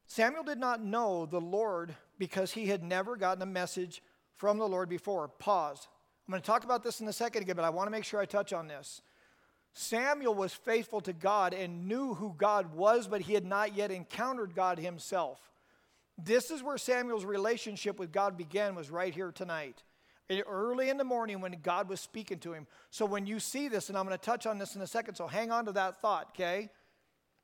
Samuel 0.06 0.44
did 0.44 0.58
not 0.58 0.82
know 0.82 1.26
the 1.26 1.40
Lord 1.40 1.94
because 2.18 2.52
he 2.52 2.66
had 2.66 2.82
never 2.82 3.16
gotten 3.16 3.42
a 3.42 3.46
message 3.46 4.02
from 4.36 4.58
the 4.58 4.68
Lord 4.68 4.88
before. 4.88 5.28
Pause. 5.28 5.88
I'm 6.26 6.32
going 6.32 6.40
to 6.40 6.46
talk 6.46 6.64
about 6.64 6.82
this 6.82 7.00
in 7.00 7.08
a 7.08 7.12
second 7.12 7.42
again, 7.42 7.56
but 7.56 7.64
I 7.64 7.70
want 7.70 7.86
to 7.86 7.90
make 7.90 8.04
sure 8.04 8.20
I 8.20 8.24
touch 8.24 8.52
on 8.52 8.68
this. 8.68 9.02
Samuel 9.80 10.34
was 10.34 10.52
faithful 10.52 11.00
to 11.02 11.12
God 11.12 11.54
and 11.54 11.86
knew 11.86 12.14
who 12.14 12.34
God 12.36 12.74
was, 12.74 13.06
but 13.06 13.20
he 13.20 13.34
had 13.34 13.46
not 13.46 13.76
yet 13.76 13.92
encountered 13.92 14.52
God 14.52 14.76
himself. 14.76 15.38
This 16.20 16.50
is 16.50 16.64
where 16.64 16.78
Samuel's 16.78 17.24
relationship 17.24 17.96
with 17.96 18.10
God 18.10 18.36
began, 18.36 18.74
was 18.74 18.90
right 18.90 19.14
here 19.14 19.30
tonight. 19.30 19.84
Early 20.48 20.90
in 20.90 20.96
the 20.96 21.04
morning 21.04 21.40
when 21.40 21.56
God 21.62 21.88
was 21.88 22.00
speaking 22.00 22.40
to 22.40 22.52
him. 22.52 22.66
So 22.90 23.06
when 23.06 23.24
you 23.24 23.38
see 23.38 23.68
this, 23.68 23.88
and 23.88 23.96
I'm 23.96 24.04
going 24.04 24.18
to 24.18 24.24
touch 24.24 24.46
on 24.46 24.58
this 24.58 24.74
in 24.74 24.82
a 24.82 24.86
second, 24.86 25.14
so 25.14 25.28
hang 25.28 25.52
on 25.52 25.66
to 25.66 25.72
that 25.72 26.02
thought, 26.02 26.30
okay? 26.30 26.70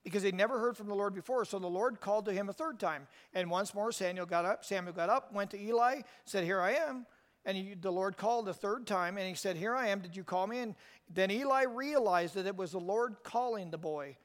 Because 0.02 0.24
he'd 0.24 0.34
never 0.34 0.58
heard 0.58 0.76
from 0.76 0.88
the 0.88 0.94
Lord 0.96 1.14
before. 1.14 1.44
So 1.44 1.60
the 1.60 1.68
Lord 1.68 2.00
called 2.00 2.24
to 2.24 2.32
him 2.32 2.48
a 2.48 2.52
third 2.52 2.80
time. 2.80 3.06
And 3.32 3.48
once 3.48 3.76
more 3.76 3.92
Samuel 3.92 4.26
got 4.26 4.44
up, 4.44 4.64
Samuel 4.64 4.92
got 4.92 5.08
up, 5.08 5.32
went 5.32 5.52
to 5.52 5.62
Eli, 5.62 6.00
said, 6.24 6.42
Here 6.42 6.60
I 6.60 6.72
am. 6.72 7.06
And 7.44 7.56
he, 7.56 7.74
the 7.74 7.90
Lord 7.90 8.16
called 8.16 8.48
a 8.48 8.54
third 8.54 8.86
time, 8.86 9.18
and 9.18 9.28
he 9.28 9.34
said, 9.34 9.56
Here 9.56 9.74
I 9.74 9.88
am. 9.88 10.00
Did 10.00 10.16
you 10.16 10.24
call 10.24 10.46
me? 10.46 10.60
And 10.60 10.74
then 11.12 11.30
Eli 11.30 11.64
realized 11.64 12.34
that 12.34 12.46
it 12.46 12.56
was 12.56 12.72
the 12.72 12.80
Lord 12.80 13.16
calling 13.22 13.70
the 13.70 13.78
boy. 13.78 14.16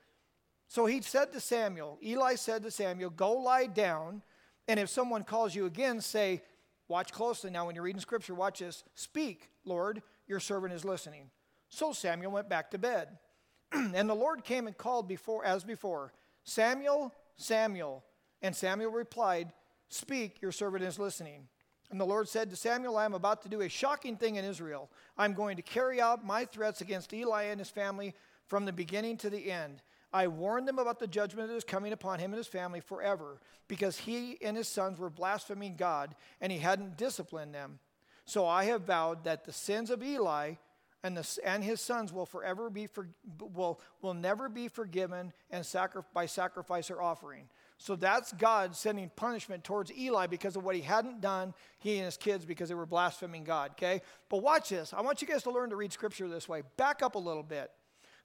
So 0.67 0.85
he 0.85 1.01
said 1.01 1.33
to 1.33 1.39
Samuel, 1.39 1.97
Eli 2.03 2.35
said 2.35 2.63
to 2.63 2.71
Samuel, 2.71 3.09
Go 3.09 3.33
lie 3.33 3.65
down 3.65 4.21
And 4.67 4.79
if 4.79 4.89
someone 4.89 5.23
calls 5.23 5.55
you 5.55 5.65
again, 5.65 5.99
say, 5.99 6.43
Watch 6.87 7.11
closely 7.11 7.51
now 7.51 7.65
when 7.65 7.75
you're 7.75 7.83
reading 7.83 8.01
scripture, 8.01 8.33
watch 8.33 8.59
this. 8.59 8.83
Speak, 8.95 9.49
Lord, 9.65 10.01
your 10.27 10.39
servant 10.39 10.73
is 10.73 10.85
listening. 10.85 11.29
So 11.69 11.91
Samuel 11.91 12.31
went 12.31 12.49
back 12.49 12.71
to 12.71 12.77
bed. 12.77 13.09
and 13.71 14.09
the 14.09 14.15
Lord 14.15 14.43
came 14.43 14.65
and 14.65 14.77
called 14.77 15.07
before 15.07 15.45
as 15.45 15.63
before, 15.63 16.13
Samuel, 16.43 17.13
Samuel. 17.35 18.03
And 18.41 18.55
Samuel 18.55 18.91
replied, 18.91 19.51
Speak, 19.89 20.41
your 20.41 20.51
servant 20.51 20.83
is 20.83 20.97
listening. 20.97 21.47
And 21.91 21.99
the 21.99 22.05
Lord 22.05 22.29
said 22.29 22.49
to 22.49 22.55
Samuel, 22.55 22.97
I 22.97 23.05
am 23.05 23.15
about 23.15 23.41
to 23.43 23.49
do 23.49 23.61
a 23.61 23.69
shocking 23.69 24.15
thing 24.15 24.35
in 24.35 24.45
Israel. 24.45 24.89
I'm 25.17 25.33
going 25.33 25.55
to 25.55 25.63
carry 25.63 25.99
out 25.99 26.25
my 26.25 26.45
threats 26.45 26.81
against 26.81 27.13
Eli 27.13 27.43
and 27.43 27.59
his 27.59 27.69
family 27.69 28.13
from 28.45 28.65
the 28.65 28.73
beginning 28.73 29.17
to 29.17 29.29
the 29.29 29.51
end. 29.51 29.81
I 30.11 30.27
warned 30.27 30.67
them 30.67 30.79
about 30.79 30.99
the 30.99 31.07
judgment 31.07 31.49
that 31.49 31.55
is 31.55 31.63
coming 31.63 31.93
upon 31.93 32.19
him 32.19 32.31
and 32.31 32.37
his 32.37 32.47
family 32.47 32.79
forever, 32.79 33.39
because 33.67 33.97
he 33.97 34.37
and 34.43 34.57
his 34.57 34.67
sons 34.67 34.97
were 34.99 35.09
blaspheming 35.09 35.75
God, 35.75 36.15
and 36.41 36.51
he 36.51 36.57
hadn't 36.57 36.97
disciplined 36.97 37.53
them. 37.53 37.79
So 38.25 38.45
I 38.45 38.65
have 38.65 38.81
vowed 38.81 39.23
that 39.23 39.45
the 39.45 39.51
sins 39.51 39.89
of 39.89 40.03
Eli 40.03 40.55
and, 41.03 41.15
the, 41.15 41.39
and 41.45 41.63
his 41.63 41.79
sons 41.79 42.11
will 42.11 42.25
forever 42.25 42.69
be 42.69 42.87
for, 42.87 43.07
will, 43.39 43.79
will 44.01 44.13
never 44.13 44.49
be 44.49 44.67
forgiven 44.67 45.31
and 45.49 45.65
sacri- 45.65 46.03
by 46.13 46.25
sacrifice 46.25 46.91
or 46.91 47.01
offering. 47.01 47.47
So 47.81 47.95
that's 47.95 48.33
God 48.33 48.75
sending 48.75 49.09
punishment 49.15 49.63
towards 49.63 49.89
Eli 49.97 50.27
because 50.27 50.57
of 50.57 50.65
what 50.65 50.75
he 50.75 50.81
hadn't 50.81 51.21
done, 51.21 51.53
he 51.79 51.95
and 51.95 52.05
his 52.05 52.17
kids, 52.17 52.43
because 52.43 52.67
they 52.67 52.75
were 52.75 52.85
blaspheming 52.85 53.45
God, 53.45 53.71
okay? 53.71 54.01
But 54.27 54.43
watch 54.43 54.67
this. 54.69 54.93
I 54.93 54.99
want 54.99 55.21
you 55.21 55.27
guys 55.27 55.43
to 55.43 55.51
learn 55.51 55.69
to 55.69 55.77
read 55.77 55.93
scripture 55.93 56.27
this 56.27 56.49
way. 56.49 56.63
Back 56.75 57.01
up 57.01 57.15
a 57.15 57.19
little 57.19 57.41
bit. 57.41 57.71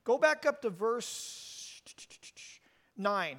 Go 0.03 0.17
back 0.17 0.45
up 0.45 0.61
to 0.63 0.69
verse 0.69 1.81
9. 2.97 3.37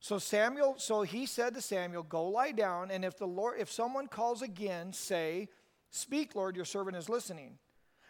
So 0.00 0.18
Samuel, 0.18 0.76
so 0.78 1.02
he 1.02 1.26
said 1.26 1.54
to 1.54 1.60
Samuel, 1.60 2.04
Go 2.04 2.28
lie 2.28 2.52
down, 2.52 2.90
and 2.90 3.04
if 3.04 3.18
the 3.18 3.26
Lord, 3.26 3.60
if 3.60 3.70
someone 3.70 4.08
calls 4.08 4.40
again, 4.40 4.94
say, 4.94 5.50
Speak, 5.90 6.34
Lord, 6.34 6.56
your 6.56 6.64
servant 6.64 6.96
is 6.96 7.10
listening. 7.10 7.58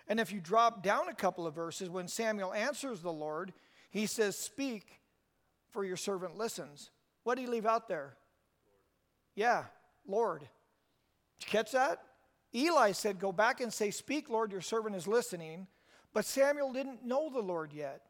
And 0.06 0.20
if 0.20 0.32
you 0.32 0.40
drop 0.40 0.84
down 0.84 1.08
a 1.08 1.14
couple 1.14 1.48
of 1.48 1.54
verses, 1.54 1.90
when 1.90 2.06
Samuel 2.06 2.54
answers 2.54 3.00
the 3.00 3.12
Lord, 3.12 3.52
he 3.90 4.06
says, 4.06 4.38
Speak, 4.38 5.00
for 5.72 5.84
your 5.84 5.96
servant 5.96 6.36
listens. 6.38 6.91
What 7.24 7.36
did 7.36 7.42
he 7.42 7.48
leave 7.48 7.66
out 7.66 7.88
there? 7.88 8.00
Lord. 8.00 8.14
Yeah, 9.34 9.64
Lord. 10.06 10.40
Did 10.40 10.48
you 11.46 11.50
catch 11.50 11.72
that? 11.72 12.02
Eli 12.54 12.92
said, 12.92 13.18
Go 13.18 13.32
back 13.32 13.60
and 13.60 13.72
say, 13.72 13.90
Speak, 13.90 14.28
Lord, 14.28 14.52
your 14.52 14.60
servant 14.60 14.96
is 14.96 15.06
listening. 15.06 15.66
But 16.14 16.26
Samuel 16.26 16.72
didn't 16.72 17.04
know 17.04 17.30
the 17.30 17.40
Lord 17.40 17.72
yet. 17.72 18.02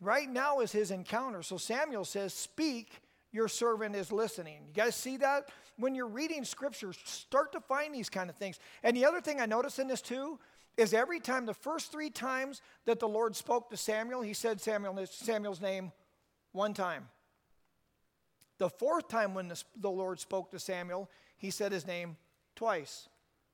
Right 0.00 0.28
now 0.28 0.60
is 0.60 0.72
his 0.72 0.90
encounter. 0.90 1.42
So 1.42 1.56
Samuel 1.56 2.04
says, 2.04 2.34
Speak, 2.34 3.00
your 3.32 3.48
servant 3.48 3.96
is 3.96 4.12
listening. 4.12 4.58
You 4.68 4.74
guys 4.74 4.94
see 4.94 5.16
that? 5.18 5.48
When 5.78 5.94
you're 5.94 6.06
reading 6.06 6.44
scripture, 6.44 6.92
start 7.04 7.52
to 7.52 7.60
find 7.60 7.94
these 7.94 8.10
kind 8.10 8.28
of 8.28 8.36
things. 8.36 8.58
And 8.82 8.96
the 8.96 9.06
other 9.06 9.22
thing 9.22 9.40
I 9.40 9.46
notice 9.46 9.78
in 9.78 9.88
this 9.88 10.02
too 10.02 10.38
is 10.76 10.92
every 10.92 11.20
time, 11.20 11.46
the 11.46 11.54
first 11.54 11.90
three 11.90 12.10
times 12.10 12.60
that 12.84 13.00
the 13.00 13.08
Lord 13.08 13.34
spoke 13.36 13.70
to 13.70 13.76
Samuel, 13.76 14.22
he 14.22 14.34
said 14.34 14.60
Samuel, 14.60 14.98
Samuel's 15.06 15.60
name 15.60 15.92
one 16.52 16.74
time. 16.74 17.08
The 18.62 18.70
fourth 18.70 19.08
time 19.08 19.34
when 19.34 19.48
the, 19.48 19.90
Lord 19.90 20.20
spoke 20.20 20.52
to 20.52 20.58
Samuel, 20.60 21.10
he 21.36 21.50
said 21.50 21.72
his 21.72 21.84
name 21.84 22.16
twice. 22.54 23.08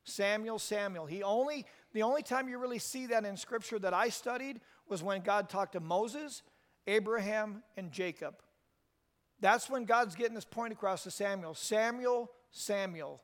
Samuel, 0.05 0.59
Samuel. 0.59 1.07
He 1.07 1.23
only, 1.23 1.65
the 1.95 2.03
only 2.03 2.23
time 2.23 2.47
you 2.47 2.59
really 2.59 2.79
see 2.79 3.07
that 3.07 3.25
in 3.25 3.39
scripture 3.39 3.79
that 3.79 3.95
I 3.95 4.11
studied 4.11 4.61
was 4.87 5.03
when 5.03 5.23
God 5.23 5.49
talked 5.49 5.73
to 5.73 5.81
Moses, 5.81 6.43
Abraham, 6.87 7.63
and 7.75 7.91
Jacob. 7.91 8.35
That's 9.41 9.71
when 9.71 9.87
God's 9.87 10.15
getting 10.15 10.35
this 10.35 10.45
point 10.45 10.75
across 10.75 11.05
to 11.05 11.11
Samuel 11.11 11.55
Samuel, 11.55 12.31
Samuel. 12.51 13.23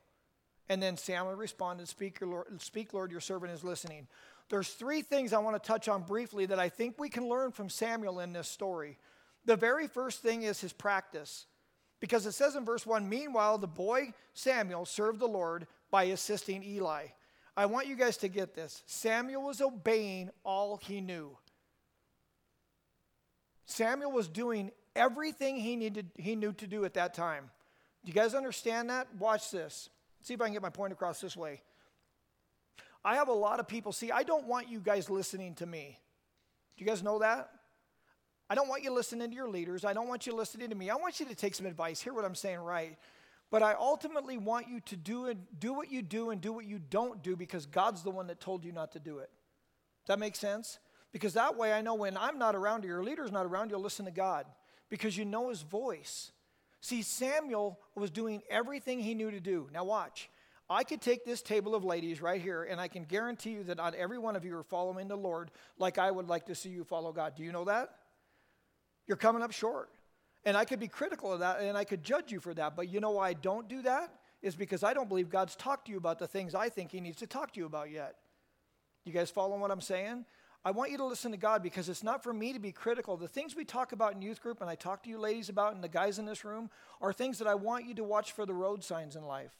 And 0.67 0.81
then 0.81 0.97
Samuel 0.97 1.35
responded, 1.35 1.87
Speak, 1.87 2.17
Lord, 2.19 2.63
speak, 2.63 2.95
Lord, 2.95 3.11
your 3.11 3.21
servant 3.21 3.51
is 3.51 3.63
listening. 3.63 4.07
There's 4.49 4.69
three 4.69 5.03
things 5.03 5.33
I 5.33 5.37
want 5.37 5.61
to 5.61 5.67
touch 5.67 5.87
on 5.87 6.01
briefly 6.01 6.47
that 6.47 6.57
I 6.57 6.67
think 6.67 6.97
we 6.97 7.09
can 7.09 7.29
learn 7.29 7.51
from 7.51 7.69
Samuel 7.69 8.21
in 8.21 8.33
this 8.33 8.47
story. 8.47 8.97
The 9.45 9.55
very 9.55 9.87
first 9.87 10.23
thing 10.23 10.41
is 10.41 10.61
his 10.61 10.73
practice. 10.73 11.45
Because 12.05 12.27
it 12.27 12.33
says 12.33 12.55
in 12.55 12.63
verse 12.63 12.85
1 12.85 13.09
Meanwhile, 13.09 13.57
the 13.57 13.67
boy 13.67 14.13
Samuel 14.35 14.85
served 14.85 15.19
the 15.19 15.27
Lord 15.27 15.65
by 15.89 16.03
assisting 16.03 16.63
Eli. 16.63 17.07
I 17.57 17.65
want 17.65 17.87
you 17.87 17.95
guys 17.95 18.17
to 18.17 18.27
get 18.27 18.53
this. 18.53 18.83
Samuel 18.85 19.41
was 19.41 19.59
obeying 19.59 20.29
all 20.43 20.77
he 20.77 21.01
knew. 21.01 21.35
Samuel 23.65 24.11
was 24.11 24.27
doing 24.27 24.69
everything 24.95 25.55
he 25.55 25.75
needed 25.75 26.11
he 26.15 26.35
knew 26.35 26.53
to 26.53 26.67
do 26.67 26.85
at 26.85 26.93
that 26.93 27.15
time. 27.15 27.49
Do 28.03 28.11
you 28.11 28.13
guys 28.13 28.35
understand 28.35 28.91
that? 28.91 29.07
Watch 29.17 29.49
this. 29.49 29.89
See 30.21 30.35
if 30.35 30.41
I 30.41 30.45
can 30.45 30.53
get 30.53 30.61
my 30.61 30.69
point 30.69 30.93
across 30.93 31.19
this 31.19 31.35
way. 31.35 31.63
I 33.03 33.15
have 33.15 33.29
a 33.29 33.33
lot 33.33 33.59
of 33.59 33.67
people 33.67 33.91
see, 33.91 34.11
I 34.11 34.21
don't 34.21 34.45
want 34.45 34.69
you 34.69 34.79
guys 34.79 35.09
listening 35.09 35.55
to 35.55 35.65
me. 35.65 35.97
Do 36.77 36.83
you 36.83 36.87
guys 36.87 37.01
know 37.01 37.17
that? 37.17 37.49
I 38.49 38.55
don't 38.55 38.67
want 38.67 38.83
you 38.83 38.91
listening 38.91 39.29
to 39.29 39.35
your 39.35 39.49
leaders. 39.49 39.83
I 39.85 39.93
don't 39.93 40.07
want 40.07 40.27
you 40.27 40.35
listening 40.35 40.69
to 40.69 40.75
me. 40.75 40.89
I 40.89 40.95
want 40.95 41.19
you 41.19 41.25
to 41.25 41.35
take 41.35 41.55
some 41.55 41.65
advice. 41.65 42.01
Hear 42.01 42.13
what 42.13 42.25
I'm 42.25 42.35
saying 42.35 42.59
right. 42.59 42.97
But 43.49 43.63
I 43.63 43.73
ultimately 43.73 44.37
want 44.37 44.67
you 44.67 44.79
to 44.81 44.95
do 44.95 45.27
it, 45.27 45.37
do 45.59 45.73
what 45.73 45.91
you 45.91 46.01
do 46.01 46.29
and 46.29 46.41
do 46.41 46.51
what 46.51 46.65
you 46.65 46.79
don't 46.79 47.23
do 47.23 47.35
because 47.35 47.65
God's 47.65 48.03
the 48.03 48.11
one 48.11 48.27
that 48.27 48.39
told 48.39 48.65
you 48.65 48.71
not 48.71 48.91
to 48.93 48.99
do 48.99 49.19
it. 49.19 49.29
Does 50.05 50.15
that 50.15 50.19
make 50.19 50.35
sense? 50.35 50.79
Because 51.11 51.33
that 51.33 51.57
way 51.57 51.73
I 51.73 51.81
know 51.81 51.95
when 51.95 52.17
I'm 52.17 52.37
not 52.37 52.55
around 52.55 52.83
or 52.83 52.89
your 52.89 53.03
leader's 53.03 53.31
not 53.31 53.45
around, 53.45 53.71
you'll 53.71 53.81
listen 53.81 54.05
to 54.05 54.11
God 54.11 54.45
because 54.89 55.17
you 55.17 55.25
know 55.25 55.49
his 55.49 55.61
voice. 55.61 56.31
See, 56.81 57.01
Samuel 57.01 57.79
was 57.95 58.11
doing 58.11 58.43
everything 58.49 58.99
he 58.99 59.15
knew 59.15 59.31
to 59.31 59.39
do. 59.39 59.69
Now, 59.73 59.85
watch. 59.85 60.29
I 60.69 60.83
could 60.83 61.01
take 61.01 61.25
this 61.25 61.41
table 61.41 61.75
of 61.75 61.83
ladies 61.83 62.21
right 62.21 62.41
here, 62.41 62.63
and 62.63 62.81
I 62.81 62.87
can 62.87 63.05
guarantee 63.05 63.51
you 63.51 63.63
that 63.65 63.77
not 63.77 63.95
every 63.95 64.17
one 64.17 64.35
of 64.35 64.43
you 64.45 64.57
are 64.57 64.63
following 64.63 65.07
the 65.07 65.15
Lord 65.15 65.51
like 65.77 65.97
I 65.97 66.09
would 66.09 66.27
like 66.27 66.47
to 66.47 66.55
see 66.55 66.69
you 66.69 66.83
follow 66.83 67.11
God. 67.11 67.35
Do 67.35 67.43
you 67.43 67.51
know 67.51 67.65
that? 67.65 67.89
You're 69.07 69.17
coming 69.17 69.41
up 69.41 69.51
short. 69.51 69.89
And 70.45 70.55
I 70.55 70.63
could 70.63 70.79
be 70.79 70.87
critical 70.87 71.33
of 71.33 71.39
that, 71.39 71.59
and 71.59 71.75
I 71.75 71.83
could 71.83 72.03
judge 72.03 72.31
you 72.31 72.39
for 72.39 72.53
that. 72.53 72.75
But 72.75 72.87
you 72.87 72.99
know 72.99 73.11
why 73.11 73.29
I 73.29 73.33
don't 73.33 73.67
do 73.67 73.81
that? 73.81 74.13
Is 74.43 74.55
because 74.55 74.83
I 74.83 74.93
don't 74.93 75.09
believe 75.09 75.29
God's 75.29 75.55
talked 75.55 75.85
to 75.87 75.91
you 75.91 75.97
about 75.97 76.19
the 76.19 76.27
things 76.27 76.53
I 76.53 76.69
think 76.69 76.91
He 76.91 77.01
needs 77.01 77.17
to 77.17 77.27
talk 77.27 77.53
to 77.53 77.59
you 77.59 77.65
about 77.65 77.89
yet. 77.89 78.15
You 79.05 79.11
guys 79.11 79.31
following 79.31 79.59
what 79.59 79.71
I'm 79.71 79.81
saying? 79.81 80.25
I 80.63 80.71
want 80.71 80.89
you 80.89 80.97
to 80.97 81.05
listen 81.05 81.31
to 81.31 81.37
God 81.37 81.61
because 81.61 81.89
it's 81.89 82.03
not 82.03 82.23
for 82.23 82.33
me 82.33 82.51
to 82.53 82.59
be 82.59 82.71
critical. 82.71 83.17
The 83.17 83.27
things 83.27 83.55
we 83.55 83.65
talk 83.65 83.91
about 83.91 84.13
in 84.15 84.21
youth 84.23 84.41
group 84.41 84.61
and 84.61 84.69
I 84.69 84.73
talk 84.73 85.03
to 85.03 85.09
you 85.09 85.19
ladies 85.19 85.49
about 85.49 85.75
and 85.75 85.83
the 85.83 85.87
guys 85.87 86.17
in 86.17 86.25
this 86.25 86.43
room 86.43 86.71
are 87.01 87.13
things 87.13 87.37
that 87.37 87.47
I 87.47 87.53
want 87.53 87.85
you 87.85 87.93
to 87.95 88.03
watch 88.03 88.31
for 88.31 88.47
the 88.47 88.53
road 88.53 88.83
signs 88.83 89.15
in 89.15 89.23
life. 89.23 89.53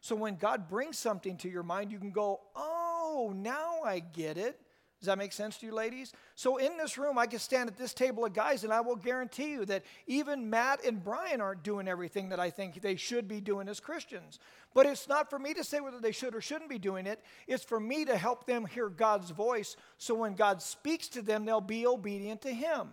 So 0.00 0.16
when 0.16 0.36
God 0.36 0.68
brings 0.68 0.98
something 0.98 1.36
to 1.38 1.50
your 1.50 1.62
mind, 1.62 1.92
you 1.92 1.98
can 1.98 2.12
go, 2.12 2.40
oh, 2.56 3.34
now 3.36 3.82
I 3.84 3.98
get 3.98 4.38
it. 4.38 4.58
Does 5.00 5.06
that 5.06 5.18
make 5.18 5.32
sense 5.32 5.56
to 5.58 5.66
you, 5.66 5.72
ladies? 5.72 6.12
So, 6.34 6.56
in 6.56 6.76
this 6.76 6.98
room, 6.98 7.18
I 7.18 7.26
can 7.26 7.38
stand 7.38 7.70
at 7.70 7.76
this 7.76 7.94
table 7.94 8.24
of 8.24 8.32
guys, 8.32 8.64
and 8.64 8.72
I 8.72 8.80
will 8.80 8.96
guarantee 8.96 9.50
you 9.50 9.64
that 9.66 9.84
even 10.08 10.50
Matt 10.50 10.84
and 10.84 11.02
Brian 11.02 11.40
aren't 11.40 11.62
doing 11.62 11.86
everything 11.86 12.30
that 12.30 12.40
I 12.40 12.50
think 12.50 12.80
they 12.80 12.96
should 12.96 13.28
be 13.28 13.40
doing 13.40 13.68
as 13.68 13.78
Christians. 13.78 14.40
But 14.74 14.86
it's 14.86 15.06
not 15.06 15.30
for 15.30 15.38
me 15.38 15.54
to 15.54 15.62
say 15.62 15.78
whether 15.78 16.00
they 16.00 16.10
should 16.10 16.34
or 16.34 16.40
shouldn't 16.40 16.68
be 16.68 16.78
doing 16.78 17.06
it. 17.06 17.22
It's 17.46 17.62
for 17.62 17.78
me 17.78 18.04
to 18.06 18.16
help 18.16 18.46
them 18.46 18.66
hear 18.66 18.88
God's 18.88 19.30
voice 19.30 19.76
so 19.98 20.14
when 20.16 20.34
God 20.34 20.62
speaks 20.62 21.06
to 21.08 21.22
them, 21.22 21.44
they'll 21.44 21.60
be 21.60 21.86
obedient 21.86 22.42
to 22.42 22.52
Him. 22.52 22.88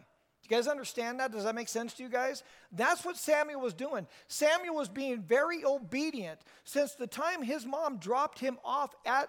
You 0.47 0.55
guys 0.55 0.67
understand 0.67 1.19
that? 1.19 1.31
Does 1.31 1.43
that 1.45 1.55
make 1.55 1.69
sense 1.69 1.93
to 1.95 2.03
you 2.03 2.09
guys? 2.09 2.43
That's 2.71 3.03
what 3.03 3.17
Samuel 3.17 3.61
was 3.61 3.73
doing. 3.73 4.05
Samuel 4.27 4.75
was 4.75 4.89
being 4.89 5.23
very 5.23 5.65
obedient 5.65 6.39
since 6.65 6.93
the 6.93 7.07
time 7.07 7.41
his 7.41 7.65
mom 7.65 7.97
dropped 7.97 8.37
him 8.37 8.59
off 8.63 8.93
at 9.07 9.27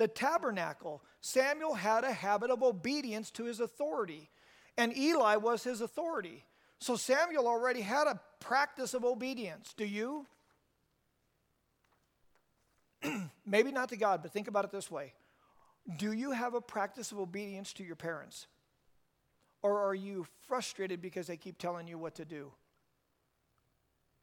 the 0.00 0.08
tabernacle, 0.08 1.02
Samuel 1.20 1.74
had 1.74 2.04
a 2.04 2.12
habit 2.12 2.50
of 2.50 2.62
obedience 2.62 3.30
to 3.32 3.44
his 3.44 3.60
authority, 3.60 4.30
and 4.78 4.96
Eli 4.96 5.36
was 5.36 5.62
his 5.62 5.82
authority. 5.82 6.46
So 6.78 6.96
Samuel 6.96 7.46
already 7.46 7.82
had 7.82 8.06
a 8.06 8.18
practice 8.40 8.94
of 8.94 9.04
obedience. 9.04 9.74
Do 9.76 9.84
you? 9.84 10.24
Maybe 13.44 13.72
not 13.72 13.90
to 13.90 13.98
God, 13.98 14.22
but 14.22 14.32
think 14.32 14.48
about 14.48 14.64
it 14.64 14.72
this 14.72 14.90
way 14.90 15.12
Do 15.98 16.12
you 16.12 16.30
have 16.30 16.54
a 16.54 16.62
practice 16.62 17.12
of 17.12 17.18
obedience 17.18 17.74
to 17.74 17.84
your 17.84 17.96
parents? 17.96 18.46
Or 19.60 19.86
are 19.86 19.94
you 19.94 20.26
frustrated 20.48 21.02
because 21.02 21.26
they 21.26 21.36
keep 21.36 21.58
telling 21.58 21.86
you 21.86 21.98
what 21.98 22.14
to 22.14 22.24
do? 22.24 22.52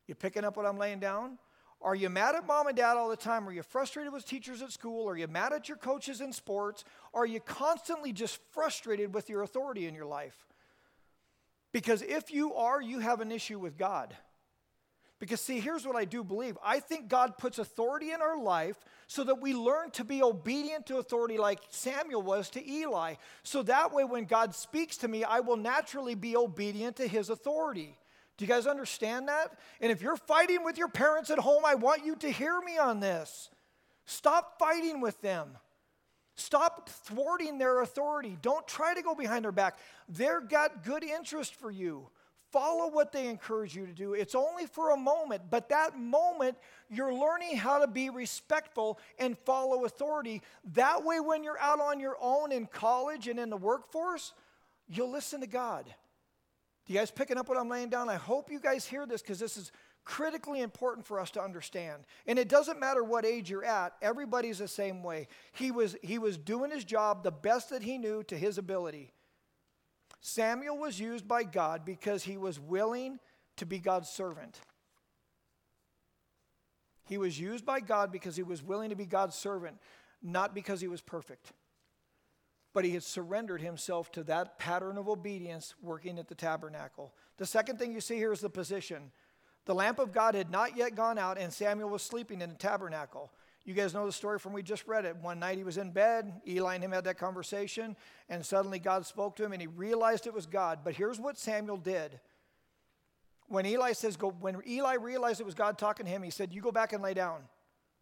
You 0.08 0.16
picking 0.16 0.44
up 0.44 0.58
what 0.58 0.66
I'm 0.66 0.80
laying 0.80 1.00
down? 1.00 1.38
Are 1.82 1.96
you 1.96 2.10
mad 2.10 2.36
at 2.36 2.48
mom 2.48 2.68
and 2.68 2.76
dad 2.76 2.98
all 2.98 3.10
the 3.10 3.16
time? 3.16 3.48
Are 3.48 3.52
you 3.52 3.64
frustrated 3.64 4.12
with 4.12 4.26
teachers 4.26 4.62
at 4.62 4.72
school? 4.72 5.08
Are 5.08 5.18
you 5.18 5.28
mad 5.28 5.54
at 5.54 5.70
your 5.70 5.78
coaches 5.78 6.22
in 6.22 6.34
sports? 6.34 6.84
Are 7.14 7.26
you 7.26 7.40
constantly 7.40 8.12
just 8.12 8.40
frustrated 8.52 9.14
with 9.14 9.30
your 9.30 9.44
authority 9.44 9.86
in 9.86 9.94
your 9.94 10.06
life? 10.06 10.48
Because 11.72 12.02
if 12.02 12.32
you 12.32 12.56
are, 12.56 12.82
you 12.82 13.00
have 13.00 13.22
an 13.22 13.32
issue 13.32 13.60
with 13.60 13.78
God. 13.78 14.16
Because, 15.20 15.42
see, 15.42 15.60
here's 15.60 15.86
what 15.86 15.96
I 15.96 16.06
do 16.06 16.24
believe 16.24 16.58
I 16.64 16.80
think 16.80 17.08
God 17.08 17.38
puts 17.38 17.58
authority 17.58 18.12
in 18.12 18.22
our 18.22 18.40
life 18.40 18.78
so 19.08 19.24
that 19.24 19.42
we 19.42 19.54
learn 19.54 19.90
to 19.92 20.04
be 20.04 20.22
obedient 20.22 20.86
to 20.88 20.98
authority 20.98 21.38
like 21.38 21.60
Samuel 21.70 22.22
was 22.22 22.50
to 22.52 22.72
Eli. 22.72 23.16
So 23.44 23.64
that 23.64 23.94
way, 23.94 24.04
when 24.04 24.26
God 24.26 24.54
speaks 24.54 24.98
to 24.98 25.08
me, 25.08 25.24
I 25.24 25.40
will 25.40 25.58
naturally 25.58 26.14
be 26.14 26.36
obedient 26.36 26.98
to 26.98 27.08
his 27.08 27.30
authority. 27.30 27.98
Do 28.38 28.46
you 28.46 28.50
guys 28.50 28.68
understand 28.68 29.28
that? 29.28 29.58
And 29.82 29.92
if 29.92 30.02
you're 30.02 30.16
fighting 30.16 30.64
with 30.64 30.78
your 30.78 30.88
parents 30.88 31.30
at 31.32 31.40
home, 31.40 31.64
I 31.66 31.76
want 31.76 32.06
you 32.06 32.16
to 32.18 32.32
hear 32.32 32.62
me 32.62 32.78
on 32.78 33.00
this. 33.00 33.50
Stop 34.06 34.60
fighting 34.60 35.02
with 35.02 35.20
them. 35.22 35.58
Stop 36.36 36.88
thwarting 36.88 37.58
their 37.58 37.82
authority. 37.82 38.38
Don't 38.42 38.68
try 38.68 38.94
to 38.94 39.02
go 39.02 39.16
behind 39.16 39.44
their 39.44 39.52
back. 39.52 39.80
They've 40.08 40.48
got 40.48 40.84
good 40.84 41.04
interest 41.04 41.56
for 41.56 41.72
you. 41.72 42.10
Follow 42.52 42.90
what 42.90 43.12
they 43.12 43.28
encourage 43.28 43.76
you 43.76 43.86
to 43.88 43.92
do. 43.92 44.14
It's 44.14 44.36
only 44.36 44.68
for 44.68 44.92
a 44.92 44.98
moment, 44.98 45.44
but 45.50 45.68
that 45.70 45.98
moment, 45.98 46.58
you're 46.90 47.14
learning 47.14 47.58
how 47.58 47.80
to 47.80 47.88
be 47.88 48.10
respectful 48.10 49.00
and 49.20 49.38
follow 49.38 49.84
authority. 49.84 50.42
That 50.74 51.04
way, 51.04 51.20
when 51.20 51.44
you're 51.44 51.60
out 51.60 51.82
on 51.82 52.00
your 52.00 52.16
own 52.22 52.52
in 52.52 52.68
college 52.68 53.28
and 53.28 53.40
in 53.40 53.50
the 53.50 53.58
workforce, 53.58 54.34
you'll 54.88 55.12
listen 55.12 55.42
to 55.42 55.48
God. 55.48 55.94
Do 56.88 56.94
you 56.94 57.00
guys 57.00 57.12
picking 57.12 57.38
up 57.38 57.50
what 57.50 57.58
I'm 57.58 57.68
laying 57.68 57.90
down? 57.90 58.08
I 58.08 58.16
hope 58.16 58.50
you 58.50 58.62
guys 58.62 58.86
hear 58.86 59.06
this 59.06 59.22
because 59.22 59.40
this 59.40 59.58
is 59.58 59.74
critically 60.06 60.62
important 60.62 61.06
for 61.06 61.20
us 61.20 61.30
to 61.32 61.42
understand. 61.42 62.06
And 62.26 62.40
it 62.40 62.48
doesn't 62.48 62.80
matter 62.80 63.04
what 63.04 63.26
age 63.26 63.50
you're 63.50 63.66
at, 63.66 63.94
everybody's 64.02 64.60
the 64.60 64.70
same 64.70 65.04
way. 65.04 65.28
He 65.52 65.70
was, 65.70 65.98
he 66.02 66.18
was 66.18 66.38
doing 66.38 66.72
his 66.72 66.86
job 66.86 67.24
the 67.24 67.32
best 67.32 67.72
that 67.72 67.84
he 67.84 67.98
knew 67.98 68.24
to 68.24 68.38
his 68.38 68.58
ability. 68.58 69.12
Samuel 70.22 70.78
was 70.78 70.98
used 70.98 71.28
by 71.28 71.44
God 71.44 71.84
because 71.84 72.24
he 72.24 72.38
was 72.38 72.58
willing 72.58 73.20
to 73.58 73.66
be 73.66 73.80
God's 73.80 74.08
servant. 74.08 74.62
He 77.06 77.18
was 77.18 77.38
used 77.38 77.66
by 77.66 77.82
God 77.82 78.12
because 78.12 78.38
he 78.38 78.44
was 78.44 78.64
willing 78.64 78.92
to 78.92 78.96
be 78.96 79.06
God's 79.06 79.36
servant, 79.36 79.78
not 80.24 80.56
because 80.56 80.80
he 80.80 80.88
was 80.88 81.02
perfect. 81.02 81.52
But 82.74 82.86
he 82.86 82.92
had 82.92 83.04
surrendered 83.04 83.62
himself 83.62 84.12
to 84.12 84.24
that 84.26 84.60
pattern 84.60 84.98
of 84.98 85.10
obedience 85.10 85.74
working 85.82 86.20
at 86.20 86.28
the 86.28 86.36
tabernacle. 86.36 87.14
The 87.38 87.46
second 87.46 87.80
thing 87.80 87.92
you 87.92 88.02
see 88.02 88.16
here 88.16 88.32
is 88.32 88.42
the 88.42 88.50
position. 88.50 89.12
The 89.66 89.76
lamp 89.76 90.00
of 90.00 90.14
God 90.14 90.36
had 90.36 90.52
not 90.52 90.78
yet 90.78 90.96
gone 90.96 91.18
out, 91.18 91.38
and 91.38 91.52
Samuel 91.52 91.90
was 91.90 92.02
sleeping 92.02 92.42
in 92.42 92.50
the 92.50 92.56
tabernacle. 92.56 93.32
You 93.68 93.74
guys 93.74 93.94
know 93.94 94.06
the 94.06 94.14
story 94.14 94.40
from 94.40 94.54
we 94.54 94.64
just 94.64 94.88
read 94.88 95.04
it. 95.04 95.18
One 95.18 95.40
night 95.40 95.58
he 95.58 95.66
was 95.66 95.78
in 95.78 95.92
bed, 95.92 96.42
Eli 96.48 96.76
and 96.76 96.84
him 96.84 96.94
had 96.94 97.04
that 97.04 97.18
conversation, 97.18 97.98
and 98.30 98.46
suddenly 98.46 98.80
God 98.80 99.06
spoke 99.06 99.36
to 99.36 99.44
him 99.44 99.52
and 99.52 99.62
he 99.62 99.68
realized 99.68 100.26
it 100.26 100.34
was 100.34 100.46
God. 100.46 100.80
But 100.86 100.96
here's 100.96 101.20
what 101.20 101.38
Samuel 101.38 101.76
did. 101.76 102.18
When 103.50 103.66
Eli 103.66 103.92
says 103.92 104.16
go 104.16 104.30
when 104.30 104.62
Eli 104.66 104.94
realized 104.94 105.42
it 105.42 105.46
was 105.46 105.54
God 105.54 105.78
talking 105.78 106.06
to 106.06 106.12
him, 106.12 106.24
he 106.24 106.30
said, 106.30 106.54
"You 106.54 106.62
go 106.62 106.72
back 106.72 106.94
and 106.94 107.04
lay 107.04 107.14
down. 107.14 107.44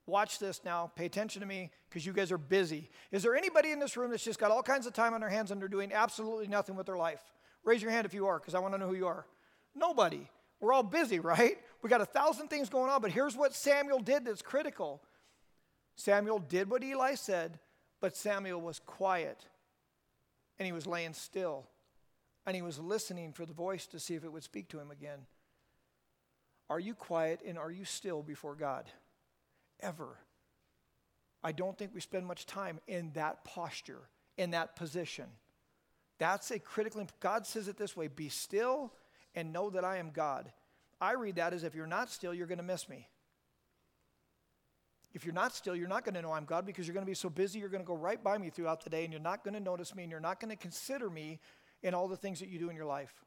Watch 0.07 0.37
this 0.37 0.61
now. 0.63 0.91
Pay 0.95 1.05
attention 1.05 1.41
to 1.41 1.47
me 1.47 1.71
because 1.89 2.05
you 2.05 2.13
guys 2.13 2.31
are 2.31 2.37
busy. 2.37 2.89
Is 3.11 3.23
there 3.23 3.35
anybody 3.35 3.71
in 3.71 3.79
this 3.79 3.97
room 3.97 4.11
that's 4.11 4.23
just 4.23 4.39
got 4.39 4.51
all 4.51 4.61
kinds 4.61 4.85
of 4.85 4.93
time 4.93 5.13
on 5.13 5.21
their 5.21 5.29
hands 5.29 5.49
and 5.51 5.59
they're 5.59 5.67
doing 5.67 5.91
absolutely 5.91 6.47
nothing 6.47 6.75
with 6.75 6.85
their 6.85 6.97
life? 6.97 7.21
Raise 7.63 7.81
your 7.81 7.91
hand 7.91 8.05
if 8.05 8.13
you 8.13 8.27
are 8.27 8.37
because 8.37 8.53
I 8.53 8.59
want 8.59 8.73
to 8.75 8.77
know 8.77 8.87
who 8.87 8.95
you 8.95 9.07
are. 9.07 9.25
Nobody. 9.73 10.29
We're 10.59 10.73
all 10.73 10.83
busy, 10.83 11.19
right? 11.21 11.57
We 11.81 11.89
got 11.89 12.01
a 12.01 12.05
thousand 12.05 12.49
things 12.49 12.69
going 12.69 12.91
on, 12.91 13.01
but 13.01 13.11
here's 13.11 13.35
what 13.35 13.55
Samuel 13.55 13.99
did 13.99 14.25
that's 14.25 14.41
critical. 14.43 15.01
Samuel 15.95 16.39
did 16.39 16.69
what 16.69 16.83
Eli 16.83 17.15
said, 17.15 17.59
but 17.99 18.15
Samuel 18.15 18.61
was 18.61 18.79
quiet 18.79 19.47
and 20.59 20.65
he 20.65 20.71
was 20.71 20.85
laying 20.85 21.13
still 21.13 21.65
and 22.45 22.55
he 22.55 22.61
was 22.61 22.77
listening 22.77 23.33
for 23.33 23.45
the 23.45 23.53
voice 23.53 23.87
to 23.87 23.99
see 23.99 24.13
if 24.13 24.23
it 24.23 24.31
would 24.31 24.43
speak 24.43 24.69
to 24.69 24.79
him 24.79 24.91
again. 24.91 25.19
Are 26.69 26.79
you 26.79 26.93
quiet 26.93 27.41
and 27.45 27.57
are 27.57 27.71
you 27.71 27.85
still 27.85 28.21
before 28.21 28.55
God? 28.55 28.85
Ever. 29.79 30.17
I 31.43 31.51
don't 31.51 31.77
think 31.77 31.91
we 31.93 32.01
spend 32.01 32.25
much 32.25 32.45
time 32.45 32.79
in 32.87 33.11
that 33.13 33.43
posture, 33.43 34.09
in 34.37 34.51
that 34.51 34.75
position. 34.75 35.25
That's 36.17 36.49
a 36.51 36.59
critical, 36.59 37.05
God 37.19 37.45
says 37.45 37.67
it 37.67 37.77
this 37.77 37.95
way 37.95 38.07
be 38.07 38.29
still 38.29 38.93
and 39.35 39.53
know 39.53 39.69
that 39.69 39.83
I 39.83 39.97
am 39.97 40.11
God. 40.11 40.51
I 40.99 41.13
read 41.13 41.35
that 41.35 41.53
as 41.53 41.63
if 41.63 41.75
you're 41.75 41.87
not 41.87 42.09
still, 42.09 42.33
you're 42.33 42.47
going 42.47 42.57
to 42.57 42.63
miss 42.63 42.87
me. 42.87 43.07
If 45.13 45.23
you're 45.23 45.33
not 45.33 45.55
still, 45.55 45.75
you're 45.75 45.87
not 45.87 46.03
going 46.03 46.15
to 46.15 46.21
know 46.21 46.33
I'm 46.33 46.45
God 46.45 46.65
because 46.65 46.87
you're 46.87 46.93
going 46.93 47.05
to 47.05 47.09
be 47.09 47.15
so 47.15 47.29
busy, 47.29 47.59
you're 47.59 47.69
going 47.69 47.83
to 47.83 47.87
go 47.87 47.95
right 47.95 48.21
by 48.21 48.37
me 48.37 48.49
throughout 48.49 48.83
the 48.83 48.89
day 48.89 49.03
and 49.03 49.13
you're 49.13 49.21
not 49.21 49.43
going 49.43 49.53
to 49.53 49.59
notice 49.59 49.95
me 49.95 50.03
and 50.03 50.11
you're 50.11 50.19
not 50.19 50.39
going 50.39 50.49
to 50.49 50.57
consider 50.57 51.09
me 51.09 51.39
in 51.83 51.93
all 51.93 52.07
the 52.07 52.17
things 52.17 52.39
that 52.39 52.49
you 52.49 52.59
do 52.59 52.69
in 52.69 52.75
your 52.75 52.85
life. 52.85 53.23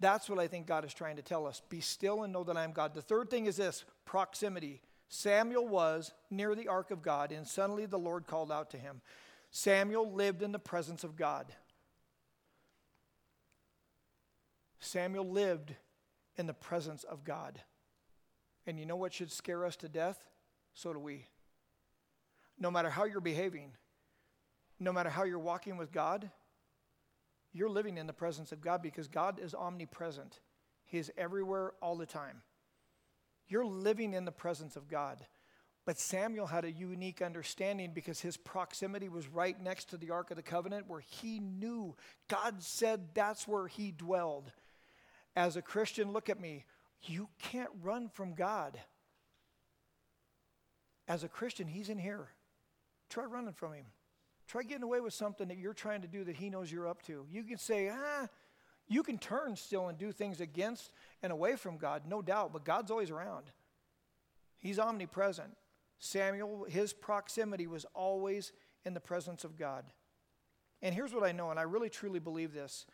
That's 0.00 0.30
what 0.30 0.38
I 0.38 0.46
think 0.46 0.66
God 0.66 0.84
is 0.84 0.94
trying 0.94 1.16
to 1.16 1.22
tell 1.22 1.46
us. 1.46 1.60
Be 1.68 1.80
still 1.80 2.22
and 2.22 2.32
know 2.32 2.44
that 2.44 2.56
I 2.56 2.64
am 2.64 2.72
God. 2.72 2.94
The 2.94 3.02
third 3.02 3.30
thing 3.30 3.46
is 3.46 3.56
this 3.56 3.84
proximity. 4.04 4.80
Samuel 5.08 5.66
was 5.66 6.12
near 6.30 6.54
the 6.54 6.68
ark 6.68 6.90
of 6.90 7.02
God, 7.02 7.32
and 7.32 7.46
suddenly 7.46 7.86
the 7.86 7.98
Lord 7.98 8.26
called 8.26 8.52
out 8.52 8.70
to 8.70 8.78
him. 8.78 9.00
Samuel 9.50 10.12
lived 10.12 10.42
in 10.42 10.52
the 10.52 10.58
presence 10.58 11.04
of 11.04 11.16
God. 11.16 11.46
Samuel 14.80 15.28
lived 15.28 15.74
in 16.36 16.46
the 16.46 16.54
presence 16.54 17.04
of 17.04 17.24
God. 17.24 17.60
And 18.66 18.78
you 18.78 18.84
know 18.84 18.96
what 18.96 19.14
should 19.14 19.32
scare 19.32 19.64
us 19.64 19.76
to 19.76 19.88
death? 19.88 20.28
so 20.78 20.92
do 20.92 20.98
we. 21.00 21.26
No 22.56 22.70
matter 22.70 22.88
how 22.88 23.04
you're 23.04 23.20
behaving, 23.20 23.72
no 24.78 24.92
matter 24.92 25.10
how 25.10 25.24
you're 25.24 25.38
walking 25.38 25.76
with 25.76 25.90
God, 25.90 26.30
you're 27.52 27.68
living 27.68 27.98
in 27.98 28.06
the 28.06 28.12
presence 28.12 28.52
of 28.52 28.60
God 28.60 28.80
because 28.80 29.08
God 29.08 29.40
is 29.40 29.54
omnipresent. 29.54 30.38
He 30.84 30.98
is 30.98 31.10
everywhere 31.18 31.72
all 31.82 31.96
the 31.96 32.06
time. 32.06 32.42
You're 33.48 33.66
living 33.66 34.14
in 34.14 34.24
the 34.24 34.32
presence 34.32 34.76
of 34.76 34.88
God. 34.88 35.24
But 35.86 35.98
Samuel 35.98 36.46
had 36.46 36.64
a 36.64 36.70
unique 36.70 37.22
understanding 37.22 37.92
because 37.94 38.20
his 38.20 38.36
proximity 38.36 39.08
was 39.08 39.26
right 39.26 39.58
next 39.62 39.86
to 39.90 39.96
the 39.96 40.10
Ark 40.10 40.30
of 40.30 40.36
the 40.36 40.42
Covenant 40.42 40.86
where 40.86 41.00
he 41.00 41.38
knew 41.38 41.96
God 42.28 42.62
said 42.62 43.14
that's 43.14 43.48
where 43.48 43.66
he 43.66 43.90
dwelled. 43.90 44.52
As 45.34 45.56
a 45.56 45.62
Christian, 45.62 46.12
look 46.12 46.28
at 46.28 46.40
me. 46.40 46.64
You 47.02 47.28
can't 47.38 47.70
run 47.82 48.08
from 48.08 48.34
God. 48.34 48.78
As 51.06 51.24
a 51.24 51.28
Christian, 51.28 51.66
He's 51.66 51.88
in 51.88 51.98
here. 51.98 52.28
Try 53.08 53.24
running 53.24 53.54
from 53.54 53.72
Him. 53.72 53.86
Try 54.46 54.62
getting 54.62 54.82
away 54.82 55.00
with 55.00 55.14
something 55.14 55.48
that 55.48 55.56
you're 55.56 55.74
trying 55.74 56.02
to 56.02 56.08
do 56.08 56.24
that 56.24 56.36
He 56.36 56.50
knows 56.50 56.70
you're 56.70 56.88
up 56.88 57.02
to. 57.04 57.24
You 57.30 57.44
can 57.44 57.56
say, 57.56 57.90
ah, 57.90 58.28
you 58.88 59.02
can 59.02 59.18
turn 59.18 59.56
still 59.56 59.88
and 59.88 59.98
do 59.98 60.12
things 60.12 60.40
against 60.40 60.90
and 61.22 61.32
away 61.32 61.56
from 61.56 61.76
God, 61.76 62.02
no 62.08 62.22
doubt, 62.22 62.52
but 62.52 62.64
God's 62.64 62.90
always 62.90 63.10
around. 63.10 63.50
He's 64.58 64.78
omnipresent. 64.78 65.56
Samuel, 65.98 66.66
his 66.68 66.92
proximity 66.92 67.66
was 67.66 67.84
always 67.94 68.52
in 68.84 68.94
the 68.94 69.00
presence 69.00 69.44
of 69.44 69.56
God. 69.56 69.84
And 70.80 70.94
here's 70.94 71.12
what 71.12 71.24
I 71.24 71.32
know, 71.32 71.50
and 71.50 71.58
I 71.58 71.62
really 71.62 71.90
truly 71.90 72.20
believe 72.20 72.52
this 72.52 72.86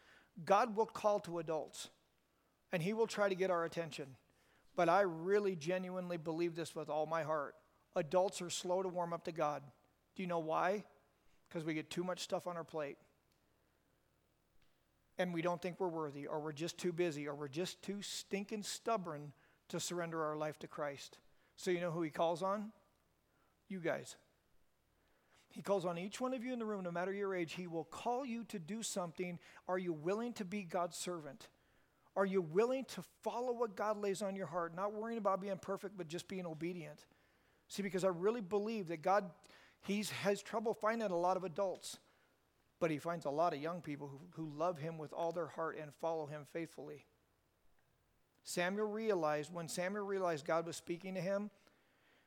God 0.44 0.76
will 0.76 0.86
call 0.86 1.20
to 1.20 1.38
adults, 1.38 1.90
and 2.72 2.82
He 2.82 2.92
will 2.92 3.06
try 3.06 3.28
to 3.28 3.34
get 3.34 3.50
our 3.50 3.64
attention. 3.64 4.16
But 4.76 4.88
I 4.88 5.02
really 5.02 5.54
genuinely 5.54 6.16
believe 6.16 6.56
this 6.56 6.74
with 6.74 6.88
all 6.88 7.06
my 7.06 7.22
heart 7.22 7.54
adults 7.96 8.42
are 8.42 8.50
slow 8.50 8.82
to 8.82 8.88
warm 8.88 9.12
up 9.12 9.24
to 9.24 9.32
God. 9.32 9.62
Do 10.16 10.22
you 10.22 10.26
know 10.26 10.40
why? 10.40 10.84
Because 11.48 11.64
we 11.64 11.74
get 11.74 11.90
too 11.90 12.02
much 12.02 12.20
stuff 12.20 12.48
on 12.48 12.56
our 12.56 12.64
plate. 12.64 12.96
And 15.18 15.32
we 15.32 15.42
don't 15.42 15.62
think 15.62 15.78
we're 15.78 15.88
worthy, 15.88 16.26
or 16.26 16.40
we're 16.40 16.52
just 16.52 16.76
too 16.76 16.92
busy, 16.92 17.28
or 17.28 17.34
we're 17.34 17.48
just 17.48 17.82
too 17.82 18.02
stinking 18.02 18.64
stubborn 18.64 19.32
to 19.68 19.78
surrender 19.78 20.24
our 20.24 20.36
life 20.36 20.58
to 20.60 20.66
Christ. 20.66 21.18
So, 21.56 21.70
you 21.70 21.80
know 21.80 21.92
who 21.92 22.02
he 22.02 22.10
calls 22.10 22.42
on? 22.42 22.72
You 23.68 23.78
guys. 23.78 24.16
He 25.50 25.62
calls 25.62 25.84
on 25.84 25.98
each 25.98 26.20
one 26.20 26.34
of 26.34 26.42
you 26.42 26.52
in 26.52 26.58
the 26.58 26.64
room, 26.64 26.82
no 26.82 26.90
matter 26.90 27.12
your 27.12 27.32
age. 27.32 27.52
He 27.52 27.68
will 27.68 27.84
call 27.84 28.26
you 28.26 28.42
to 28.44 28.58
do 28.58 28.82
something. 28.82 29.38
Are 29.68 29.78
you 29.78 29.92
willing 29.92 30.32
to 30.34 30.44
be 30.44 30.64
God's 30.64 30.96
servant? 30.96 31.48
Are 32.16 32.26
you 32.26 32.42
willing 32.42 32.84
to 32.86 33.04
follow 33.22 33.52
what 33.52 33.76
God 33.76 33.96
lays 33.96 34.20
on 34.20 34.34
your 34.34 34.46
heart? 34.46 34.74
Not 34.74 34.92
worrying 34.92 35.18
about 35.18 35.40
being 35.40 35.58
perfect, 35.58 35.96
but 35.96 36.08
just 36.08 36.26
being 36.26 36.46
obedient. 36.46 37.06
See, 37.68 37.82
because 37.82 38.04
I 38.04 38.08
really 38.08 38.40
believe 38.40 38.88
that 38.88 39.02
God, 39.02 39.30
He 39.82 40.04
has 40.22 40.42
trouble 40.42 40.74
finding 40.74 41.08
a 41.08 41.16
lot 41.16 41.36
of 41.36 41.44
adults, 41.44 41.98
but 42.84 42.90
He 42.90 42.98
finds 42.98 43.24
a 43.24 43.30
lot 43.30 43.54
of 43.54 43.62
young 43.62 43.80
people 43.80 44.08
who, 44.08 44.20
who 44.42 44.58
love 44.58 44.76
Him 44.76 44.98
with 44.98 45.14
all 45.14 45.32
their 45.32 45.46
heart 45.46 45.78
and 45.80 45.90
follow 46.02 46.26
Him 46.26 46.42
faithfully. 46.52 47.06
Samuel 48.42 48.88
realized, 48.88 49.50
when 49.54 49.68
Samuel 49.68 50.04
realized 50.04 50.44
God 50.44 50.66
was 50.66 50.76
speaking 50.76 51.14
to 51.14 51.20
him, 51.22 51.50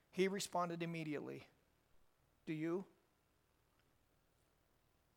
he 0.10 0.28
responded 0.28 0.82
immediately. 0.82 1.46
Do 2.48 2.54
you? 2.54 2.86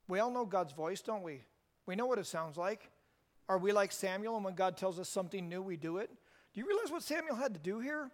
We 0.09 0.19
all 0.19 0.31
know 0.31 0.45
God's 0.45 0.75
voice, 0.75 1.01
don't 1.01 1.23
we? 1.23 1.45
We 1.87 1.97
know 1.97 2.05
what 2.05 2.19
it 2.19 2.27
sounds 2.27 2.59
like. 2.59 2.91
Are 3.49 3.57
we 3.57 3.73
like 3.73 3.93
Samuel, 3.93 4.37
and 4.37 4.45
when 4.45 4.55
God 4.55 4.77
tells 4.77 5.01
us 5.01 5.09
something 5.09 5.49
new, 5.49 5.63
we 5.63 5.79
do 5.79 5.97
it? 5.97 6.11
Do 6.53 6.61
you 6.61 6.67
realize 6.67 6.91
what 6.91 7.03
Samuel 7.03 7.37
had 7.37 7.55
to 7.55 7.61
do 7.61 7.81
here? 7.81 8.11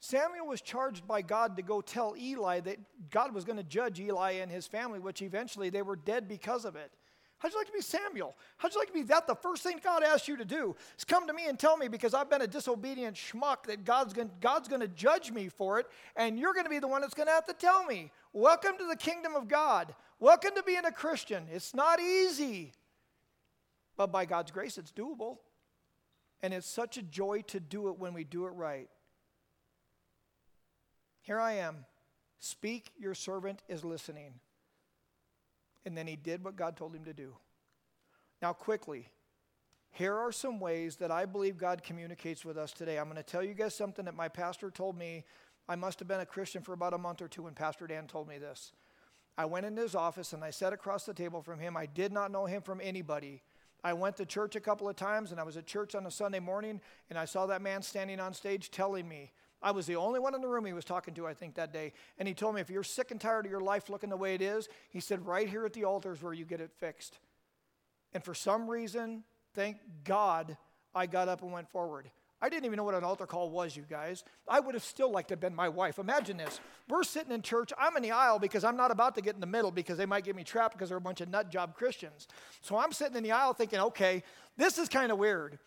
Samuel 0.00 0.46
was 0.46 0.60
charged 0.60 1.06
by 1.06 1.22
God 1.22 1.56
to 1.56 1.62
go 1.62 1.80
tell 1.80 2.14
Eli 2.18 2.60
that 2.60 2.78
God 3.10 3.34
was 3.34 3.44
going 3.44 3.56
to 3.56 3.64
judge 3.64 3.98
Eli 3.98 4.32
and 4.32 4.50
his 4.50 4.66
family, 4.66 4.98
which 4.98 5.22
eventually 5.22 5.70
they 5.70 5.82
were 5.82 5.96
dead 5.96 6.28
because 6.28 6.64
of 6.64 6.76
it. 6.76 6.92
How'd 7.38 7.52
you 7.52 7.58
like 7.58 7.66
to 7.66 7.72
be 7.72 7.80
Samuel? 7.82 8.34
How'd 8.56 8.72
you 8.72 8.80
like 8.80 8.88
to 8.88 8.94
be 8.94 9.02
that? 9.02 9.26
The 9.26 9.34
first 9.34 9.62
thing 9.62 9.78
God 9.82 10.02
asked 10.02 10.28
you 10.28 10.36
to 10.36 10.44
do 10.44 10.74
is 10.96 11.04
come 11.04 11.26
to 11.26 11.32
me 11.32 11.46
and 11.46 11.58
tell 11.58 11.76
me 11.76 11.88
because 11.88 12.14
I've 12.14 12.30
been 12.30 12.40
a 12.40 12.46
disobedient 12.46 13.16
schmuck 13.16 13.64
that 13.66 13.84
God's 13.84 14.14
going, 14.14 14.30
God's 14.40 14.68
going 14.68 14.80
to 14.80 14.88
judge 14.88 15.30
me 15.30 15.48
for 15.48 15.78
it, 15.78 15.86
and 16.16 16.38
you're 16.38 16.54
going 16.54 16.64
to 16.64 16.70
be 16.70 16.78
the 16.78 16.88
one 16.88 17.02
that's 17.02 17.12
going 17.12 17.26
to 17.26 17.32
have 17.34 17.46
to 17.46 17.52
tell 17.52 17.84
me. 17.84 18.10
Welcome 18.32 18.78
to 18.78 18.86
the 18.86 18.96
kingdom 18.96 19.34
of 19.34 19.48
God. 19.48 19.94
Welcome 20.20 20.52
to 20.56 20.62
being 20.62 20.86
a 20.86 20.92
Christian. 20.92 21.44
It's 21.52 21.74
not 21.74 22.00
easy, 22.00 22.72
but 23.96 24.10
by 24.10 24.24
God's 24.24 24.50
grace, 24.50 24.78
it's 24.78 24.92
doable. 24.92 25.38
And 26.42 26.54
it's 26.54 26.66
such 26.66 26.96
a 26.96 27.02
joy 27.02 27.42
to 27.48 27.60
do 27.60 27.88
it 27.88 27.98
when 27.98 28.14
we 28.14 28.24
do 28.24 28.46
it 28.46 28.50
right. 28.50 28.88
Here 31.24 31.40
I 31.40 31.54
am. 31.54 31.86
Speak, 32.38 32.92
your 32.98 33.14
servant 33.14 33.62
is 33.66 33.82
listening. 33.82 34.34
And 35.86 35.96
then 35.96 36.06
he 36.06 36.16
did 36.16 36.44
what 36.44 36.54
God 36.54 36.76
told 36.76 36.94
him 36.94 37.04
to 37.06 37.14
do. 37.14 37.34
Now, 38.42 38.52
quickly, 38.52 39.08
here 39.90 40.14
are 40.14 40.32
some 40.32 40.60
ways 40.60 40.96
that 40.96 41.10
I 41.10 41.24
believe 41.24 41.56
God 41.56 41.82
communicates 41.82 42.44
with 42.44 42.58
us 42.58 42.72
today. 42.72 42.98
I'm 42.98 43.06
going 43.06 43.16
to 43.16 43.22
tell 43.22 43.42
you 43.42 43.54
guys 43.54 43.74
something 43.74 44.04
that 44.04 44.14
my 44.14 44.28
pastor 44.28 44.70
told 44.70 44.98
me. 44.98 45.24
I 45.66 45.76
must 45.76 45.98
have 45.98 46.08
been 46.08 46.20
a 46.20 46.26
Christian 46.26 46.60
for 46.60 46.74
about 46.74 46.92
a 46.92 46.98
month 46.98 47.22
or 47.22 47.28
two 47.28 47.44
when 47.44 47.54
Pastor 47.54 47.86
Dan 47.86 48.06
told 48.06 48.28
me 48.28 48.36
this. 48.36 48.72
I 49.38 49.46
went 49.46 49.64
into 49.64 49.80
his 49.80 49.94
office 49.94 50.34
and 50.34 50.44
I 50.44 50.50
sat 50.50 50.74
across 50.74 51.06
the 51.06 51.14
table 51.14 51.40
from 51.40 51.58
him. 51.58 51.74
I 51.74 51.86
did 51.86 52.12
not 52.12 52.30
know 52.30 52.44
him 52.44 52.60
from 52.60 52.82
anybody. 52.82 53.42
I 53.82 53.94
went 53.94 54.16
to 54.18 54.26
church 54.26 54.56
a 54.56 54.60
couple 54.60 54.90
of 54.90 54.96
times 54.96 55.30
and 55.30 55.40
I 55.40 55.44
was 55.44 55.56
at 55.56 55.64
church 55.64 55.94
on 55.94 56.04
a 56.04 56.10
Sunday 56.10 56.38
morning 56.38 56.82
and 57.08 57.18
I 57.18 57.24
saw 57.24 57.46
that 57.46 57.62
man 57.62 57.80
standing 57.80 58.20
on 58.20 58.34
stage 58.34 58.70
telling 58.70 59.08
me. 59.08 59.32
I 59.64 59.70
was 59.70 59.86
the 59.86 59.96
only 59.96 60.20
one 60.20 60.34
in 60.34 60.42
the 60.42 60.46
room 60.46 60.66
he 60.66 60.74
was 60.74 60.84
talking 60.84 61.14
to, 61.14 61.26
I 61.26 61.32
think, 61.32 61.54
that 61.54 61.72
day. 61.72 61.94
And 62.18 62.28
he 62.28 62.34
told 62.34 62.54
me, 62.54 62.60
if 62.60 62.68
you're 62.68 62.84
sick 62.84 63.10
and 63.10 63.20
tired 63.20 63.46
of 63.46 63.50
your 63.50 63.62
life 63.62 63.88
looking 63.88 64.10
the 64.10 64.16
way 64.16 64.34
it 64.34 64.42
is, 64.42 64.68
he 64.90 65.00
said, 65.00 65.26
right 65.26 65.48
here 65.48 65.64
at 65.64 65.72
the 65.72 65.84
altar 65.84 66.12
is 66.12 66.22
where 66.22 66.34
you 66.34 66.44
get 66.44 66.60
it 66.60 66.70
fixed. 66.78 67.18
And 68.12 68.22
for 68.22 68.34
some 68.34 68.68
reason, 68.68 69.24
thank 69.54 69.78
God, 70.04 70.58
I 70.94 71.06
got 71.06 71.28
up 71.28 71.42
and 71.42 71.50
went 71.50 71.70
forward. 71.70 72.10
I 72.42 72.50
didn't 72.50 72.66
even 72.66 72.76
know 72.76 72.84
what 72.84 72.94
an 72.94 73.04
altar 73.04 73.24
call 73.24 73.48
was, 73.48 73.74
you 73.74 73.84
guys. 73.88 74.22
I 74.46 74.60
would 74.60 74.74
have 74.74 74.84
still 74.84 75.10
liked 75.10 75.28
to 75.28 75.32
have 75.32 75.40
been 75.40 75.54
my 75.54 75.70
wife. 75.70 75.98
Imagine 75.98 76.36
this. 76.36 76.60
We're 76.90 77.02
sitting 77.02 77.32
in 77.32 77.40
church. 77.40 77.72
I'm 77.78 77.96
in 77.96 78.02
the 78.02 78.10
aisle 78.10 78.38
because 78.38 78.64
I'm 78.64 78.76
not 78.76 78.90
about 78.90 79.14
to 79.14 79.22
get 79.22 79.34
in 79.34 79.40
the 79.40 79.46
middle 79.46 79.70
because 79.70 79.96
they 79.96 80.04
might 80.04 80.24
get 80.24 80.36
me 80.36 80.44
trapped 80.44 80.74
because 80.74 80.90
they're 80.90 80.98
a 80.98 81.00
bunch 81.00 81.22
of 81.22 81.30
nut 81.30 81.50
job 81.50 81.74
Christians. 81.74 82.28
So 82.60 82.76
I'm 82.76 82.92
sitting 82.92 83.16
in 83.16 83.22
the 83.22 83.32
aisle 83.32 83.54
thinking, 83.54 83.80
okay, 83.80 84.22
this 84.58 84.76
is 84.76 84.90
kind 84.90 85.10
of 85.10 85.16
weird. 85.16 85.58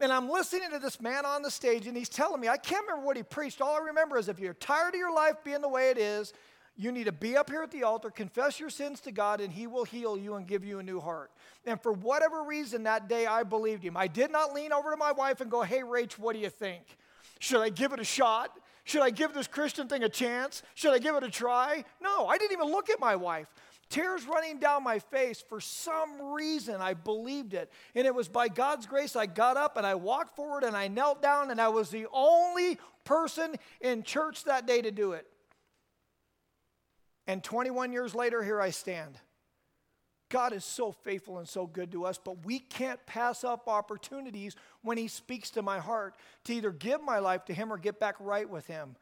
And 0.00 0.12
I'm 0.12 0.28
listening 0.28 0.70
to 0.72 0.78
this 0.78 1.00
man 1.00 1.24
on 1.24 1.42
the 1.42 1.50
stage, 1.50 1.86
and 1.86 1.96
he's 1.96 2.10
telling 2.10 2.40
me, 2.40 2.48
I 2.48 2.58
can't 2.58 2.86
remember 2.86 3.06
what 3.06 3.16
he 3.16 3.22
preached. 3.22 3.62
All 3.62 3.76
I 3.76 3.86
remember 3.86 4.18
is 4.18 4.28
if 4.28 4.38
you're 4.38 4.54
tired 4.54 4.94
of 4.94 4.98
your 4.98 5.14
life 5.14 5.36
being 5.42 5.62
the 5.62 5.68
way 5.68 5.88
it 5.90 5.96
is, 5.96 6.34
you 6.78 6.92
need 6.92 7.04
to 7.04 7.12
be 7.12 7.36
up 7.36 7.48
here 7.48 7.62
at 7.62 7.70
the 7.70 7.84
altar, 7.84 8.10
confess 8.10 8.60
your 8.60 8.68
sins 8.68 9.00
to 9.00 9.12
God, 9.12 9.40
and 9.40 9.50
He 9.50 9.66
will 9.66 9.84
heal 9.84 10.18
you 10.18 10.34
and 10.34 10.46
give 10.46 10.62
you 10.62 10.78
a 10.78 10.82
new 10.82 11.00
heart. 11.00 11.30
And 11.64 11.80
for 11.80 11.92
whatever 11.92 12.42
reason 12.42 12.82
that 12.82 13.08
day, 13.08 13.24
I 13.26 13.44
believed 13.44 13.82
Him. 13.82 13.96
I 13.96 14.08
did 14.08 14.30
not 14.30 14.52
lean 14.52 14.72
over 14.72 14.90
to 14.90 14.96
my 14.96 15.12
wife 15.12 15.40
and 15.40 15.50
go, 15.50 15.62
Hey, 15.62 15.80
Rach, 15.80 16.18
what 16.18 16.34
do 16.34 16.38
you 16.38 16.50
think? 16.50 16.82
Should 17.38 17.62
I 17.62 17.70
give 17.70 17.94
it 17.94 18.00
a 18.00 18.04
shot? 18.04 18.50
Should 18.84 19.02
I 19.02 19.10
give 19.10 19.32
this 19.32 19.46
Christian 19.46 19.88
thing 19.88 20.04
a 20.04 20.08
chance? 20.08 20.62
Should 20.74 20.92
I 20.92 20.98
give 20.98 21.16
it 21.16 21.24
a 21.24 21.30
try? 21.30 21.82
No, 22.00 22.26
I 22.26 22.36
didn't 22.36 22.52
even 22.52 22.70
look 22.70 22.90
at 22.90 23.00
my 23.00 23.16
wife. 23.16 23.48
Tears 23.88 24.26
running 24.26 24.58
down 24.58 24.82
my 24.82 24.98
face. 24.98 25.42
For 25.48 25.60
some 25.60 26.32
reason, 26.32 26.80
I 26.80 26.94
believed 26.94 27.54
it. 27.54 27.70
And 27.94 28.06
it 28.06 28.14
was 28.14 28.28
by 28.28 28.48
God's 28.48 28.86
grace 28.86 29.14
I 29.14 29.26
got 29.26 29.56
up 29.56 29.76
and 29.76 29.86
I 29.86 29.94
walked 29.94 30.34
forward 30.34 30.64
and 30.64 30.76
I 30.76 30.88
knelt 30.88 31.22
down, 31.22 31.50
and 31.50 31.60
I 31.60 31.68
was 31.68 31.90
the 31.90 32.06
only 32.12 32.78
person 33.04 33.54
in 33.80 34.02
church 34.02 34.44
that 34.44 34.66
day 34.66 34.82
to 34.82 34.90
do 34.90 35.12
it. 35.12 35.26
And 37.28 37.42
21 37.42 37.92
years 37.92 38.14
later, 38.14 38.42
here 38.42 38.60
I 38.60 38.70
stand. 38.70 39.18
God 40.28 40.52
is 40.52 40.64
so 40.64 40.90
faithful 40.90 41.38
and 41.38 41.48
so 41.48 41.66
good 41.66 41.92
to 41.92 42.04
us, 42.04 42.18
but 42.22 42.44
we 42.44 42.58
can't 42.58 43.04
pass 43.06 43.44
up 43.44 43.68
opportunities 43.68 44.56
when 44.82 44.98
He 44.98 45.06
speaks 45.06 45.50
to 45.50 45.62
my 45.62 45.78
heart 45.78 46.14
to 46.44 46.54
either 46.54 46.72
give 46.72 47.00
my 47.02 47.20
life 47.20 47.44
to 47.44 47.54
Him 47.54 47.72
or 47.72 47.78
get 47.78 48.00
back 48.00 48.16
right 48.18 48.48
with 48.48 48.66
Him. 48.66 48.96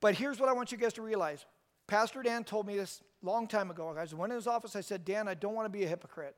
But 0.00 0.14
here's 0.14 0.38
what 0.38 0.50
I 0.50 0.52
want 0.52 0.72
you 0.72 0.78
guys 0.78 0.92
to 0.94 1.02
realize. 1.02 1.46
Pastor 1.86 2.22
Dan 2.22 2.44
told 2.44 2.66
me 2.66 2.76
this 2.76 3.02
long 3.26 3.46
time 3.46 3.70
ago. 3.70 3.88
I 3.88 4.14
went 4.14 4.32
in 4.32 4.36
his 4.36 4.46
office, 4.46 4.76
I 4.76 4.80
said, 4.80 5.04
Dan, 5.04 5.28
I 5.28 5.34
don't 5.34 5.54
want 5.54 5.66
to 5.66 5.78
be 5.78 5.84
a 5.84 5.88
hypocrite. 5.88 6.36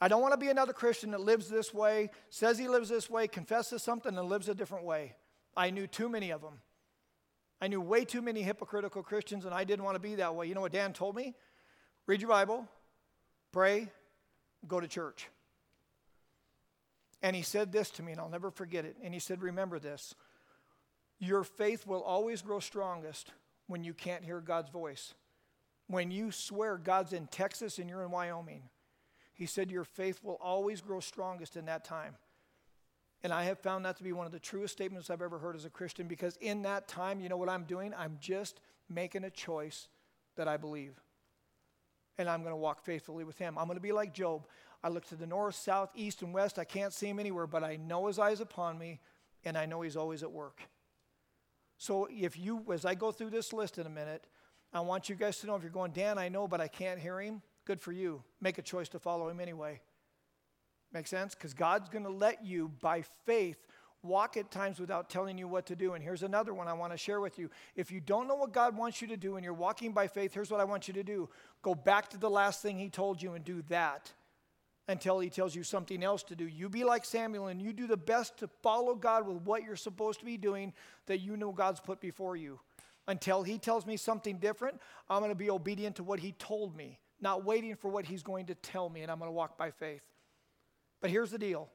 I 0.00 0.08
don't 0.08 0.20
want 0.20 0.32
to 0.32 0.38
be 0.38 0.48
another 0.48 0.72
Christian 0.72 1.12
that 1.12 1.20
lives 1.20 1.48
this 1.48 1.72
way, 1.72 2.10
says 2.28 2.58
he 2.58 2.68
lives 2.68 2.88
this 2.88 3.08
way, 3.08 3.28
confesses 3.28 3.82
something, 3.82 4.18
and 4.18 4.28
lives 4.28 4.48
a 4.48 4.54
different 4.54 4.84
way. 4.84 5.14
I 5.56 5.70
knew 5.70 5.86
too 5.86 6.08
many 6.08 6.30
of 6.30 6.42
them. 6.42 6.60
I 7.60 7.68
knew 7.68 7.80
way 7.80 8.04
too 8.04 8.20
many 8.20 8.42
hypocritical 8.42 9.02
Christians, 9.02 9.44
and 9.44 9.54
I 9.54 9.64
didn't 9.64 9.84
want 9.84 9.94
to 9.94 10.00
be 10.00 10.16
that 10.16 10.34
way. 10.34 10.46
You 10.46 10.54
know 10.54 10.60
what 10.60 10.72
Dan 10.72 10.92
told 10.92 11.14
me? 11.14 11.34
Read 12.06 12.20
your 12.20 12.28
Bible, 12.28 12.66
pray, 13.52 13.88
go 14.66 14.80
to 14.80 14.88
church. 14.88 15.28
And 17.22 17.34
he 17.34 17.42
said 17.42 17.72
this 17.72 17.88
to 17.90 18.02
me, 18.02 18.12
and 18.12 18.20
I'll 18.20 18.28
never 18.28 18.50
forget 18.50 18.84
it. 18.84 18.96
And 19.02 19.14
he 19.14 19.20
said, 19.20 19.40
Remember 19.40 19.78
this 19.78 20.14
your 21.18 21.44
faith 21.44 21.86
will 21.86 22.02
always 22.02 22.42
grow 22.42 22.60
strongest 22.60 23.30
when 23.66 23.84
you 23.84 23.94
can't 23.94 24.24
hear 24.24 24.40
God's 24.40 24.68
voice. 24.68 25.14
When 25.86 26.10
you 26.10 26.30
swear 26.30 26.78
God's 26.78 27.12
in 27.12 27.26
Texas 27.26 27.78
and 27.78 27.88
you're 27.88 28.04
in 28.04 28.10
Wyoming, 28.10 28.62
he 29.34 29.46
said, 29.46 29.70
Your 29.70 29.84
faith 29.84 30.20
will 30.22 30.38
always 30.42 30.80
grow 30.80 31.00
strongest 31.00 31.56
in 31.56 31.66
that 31.66 31.84
time. 31.84 32.16
And 33.22 33.32
I 33.32 33.44
have 33.44 33.58
found 33.58 33.84
that 33.84 33.96
to 33.96 34.04
be 34.04 34.12
one 34.12 34.26
of 34.26 34.32
the 34.32 34.38
truest 34.38 34.74
statements 34.74 35.08
I've 35.08 35.22
ever 35.22 35.38
heard 35.38 35.56
as 35.56 35.64
a 35.64 35.70
Christian 35.70 36.06
because 36.06 36.36
in 36.36 36.62
that 36.62 36.88
time, 36.88 37.20
you 37.20 37.28
know 37.28 37.38
what 37.38 37.48
I'm 37.48 37.64
doing? 37.64 37.92
I'm 37.96 38.18
just 38.20 38.60
making 38.88 39.24
a 39.24 39.30
choice 39.30 39.88
that 40.36 40.46
I 40.46 40.56
believe. 40.56 41.00
And 42.18 42.28
I'm 42.28 42.42
going 42.42 42.52
to 42.52 42.56
walk 42.56 42.84
faithfully 42.84 43.24
with 43.24 43.38
Him. 43.38 43.58
I'm 43.58 43.66
going 43.66 43.78
to 43.78 43.82
be 43.82 43.92
like 43.92 44.12
Job. 44.12 44.46
I 44.82 44.88
look 44.88 45.06
to 45.06 45.16
the 45.16 45.26
north, 45.26 45.54
south, 45.54 45.90
east, 45.94 46.20
and 46.22 46.34
west. 46.34 46.58
I 46.58 46.64
can't 46.64 46.92
see 46.92 47.08
Him 47.08 47.18
anywhere, 47.18 47.46
but 47.46 47.64
I 47.64 47.76
know 47.76 48.06
His 48.06 48.18
eyes 48.18 48.40
upon 48.40 48.78
me, 48.78 49.00
and 49.44 49.56
I 49.56 49.64
know 49.66 49.80
He's 49.80 49.96
always 49.96 50.22
at 50.22 50.30
work. 50.30 50.60
So 51.78 52.06
if 52.10 52.38
you, 52.38 52.62
as 52.72 52.84
I 52.84 52.94
go 52.94 53.10
through 53.10 53.30
this 53.30 53.52
list 53.52 53.78
in 53.78 53.86
a 53.86 53.90
minute, 53.90 54.26
I 54.74 54.80
want 54.80 55.08
you 55.08 55.14
guys 55.14 55.38
to 55.38 55.46
know 55.46 55.54
if 55.54 55.62
you're 55.62 55.70
going, 55.70 55.92
Dan, 55.92 56.18
I 56.18 56.28
know, 56.28 56.48
but 56.48 56.60
I 56.60 56.66
can't 56.66 56.98
hear 56.98 57.20
Him, 57.20 57.40
good 57.64 57.80
for 57.80 57.92
you. 57.92 58.22
Make 58.40 58.58
a 58.58 58.62
choice 58.62 58.88
to 58.90 58.98
follow 58.98 59.28
Him 59.28 59.38
anyway. 59.38 59.80
Make 60.92 61.06
sense? 61.06 61.34
Because 61.34 61.54
God's 61.54 61.88
going 61.88 62.04
to 62.04 62.10
let 62.10 62.44
you, 62.44 62.72
by 62.80 63.02
faith, 63.24 63.66
walk 64.02 64.36
at 64.36 64.50
times 64.50 64.80
without 64.80 65.08
telling 65.08 65.38
you 65.38 65.46
what 65.46 65.66
to 65.66 65.76
do. 65.76 65.94
And 65.94 66.02
here's 66.02 66.24
another 66.24 66.52
one 66.52 66.68
I 66.68 66.72
want 66.72 66.92
to 66.92 66.98
share 66.98 67.20
with 67.20 67.38
you. 67.38 67.50
If 67.76 67.92
you 67.92 68.00
don't 68.00 68.28
know 68.28 68.34
what 68.34 68.52
God 68.52 68.76
wants 68.76 69.00
you 69.00 69.08
to 69.08 69.16
do 69.16 69.36
and 69.36 69.44
you're 69.44 69.54
walking 69.54 69.92
by 69.92 70.08
faith, 70.08 70.34
here's 70.34 70.50
what 70.50 70.60
I 70.60 70.64
want 70.64 70.88
you 70.88 70.94
to 70.94 71.04
do 71.04 71.28
go 71.62 71.74
back 71.74 72.10
to 72.10 72.18
the 72.18 72.30
last 72.30 72.60
thing 72.60 72.78
He 72.78 72.88
told 72.88 73.22
you 73.22 73.34
and 73.34 73.44
do 73.44 73.62
that 73.68 74.12
until 74.88 75.20
He 75.20 75.30
tells 75.30 75.54
you 75.54 75.62
something 75.62 76.02
else 76.02 76.24
to 76.24 76.36
do. 76.36 76.46
You 76.46 76.68
be 76.68 76.84
like 76.84 77.04
Samuel 77.04 77.46
and 77.46 77.62
you 77.62 77.72
do 77.72 77.86
the 77.86 77.96
best 77.96 78.38
to 78.38 78.48
follow 78.62 78.96
God 78.96 79.26
with 79.26 79.38
what 79.42 79.62
you're 79.62 79.76
supposed 79.76 80.18
to 80.18 80.26
be 80.26 80.36
doing 80.36 80.72
that 81.06 81.18
you 81.18 81.36
know 81.36 81.52
God's 81.52 81.80
put 81.80 82.00
before 82.00 82.36
you. 82.36 82.60
Until 83.06 83.42
He 83.42 83.58
tells 83.58 83.86
me 83.86 83.96
something 83.96 84.38
different, 84.38 84.80
I'm 85.08 85.20
going 85.20 85.30
to 85.30 85.36
be 85.36 85.50
obedient 85.50 85.96
to 85.96 86.02
what 86.02 86.20
He 86.20 86.32
told 86.32 86.76
me, 86.76 86.98
not 87.20 87.44
waiting 87.44 87.76
for 87.76 87.88
what 87.88 88.06
He's 88.06 88.22
going 88.22 88.46
to 88.46 88.54
tell 88.54 88.88
me, 88.88 89.02
and 89.02 89.10
I'm 89.10 89.18
going 89.18 89.28
to 89.28 89.32
walk 89.32 89.58
by 89.58 89.70
faith. 89.70 90.02
But 91.00 91.10
here's 91.10 91.30
the 91.30 91.38
deal 91.38 91.68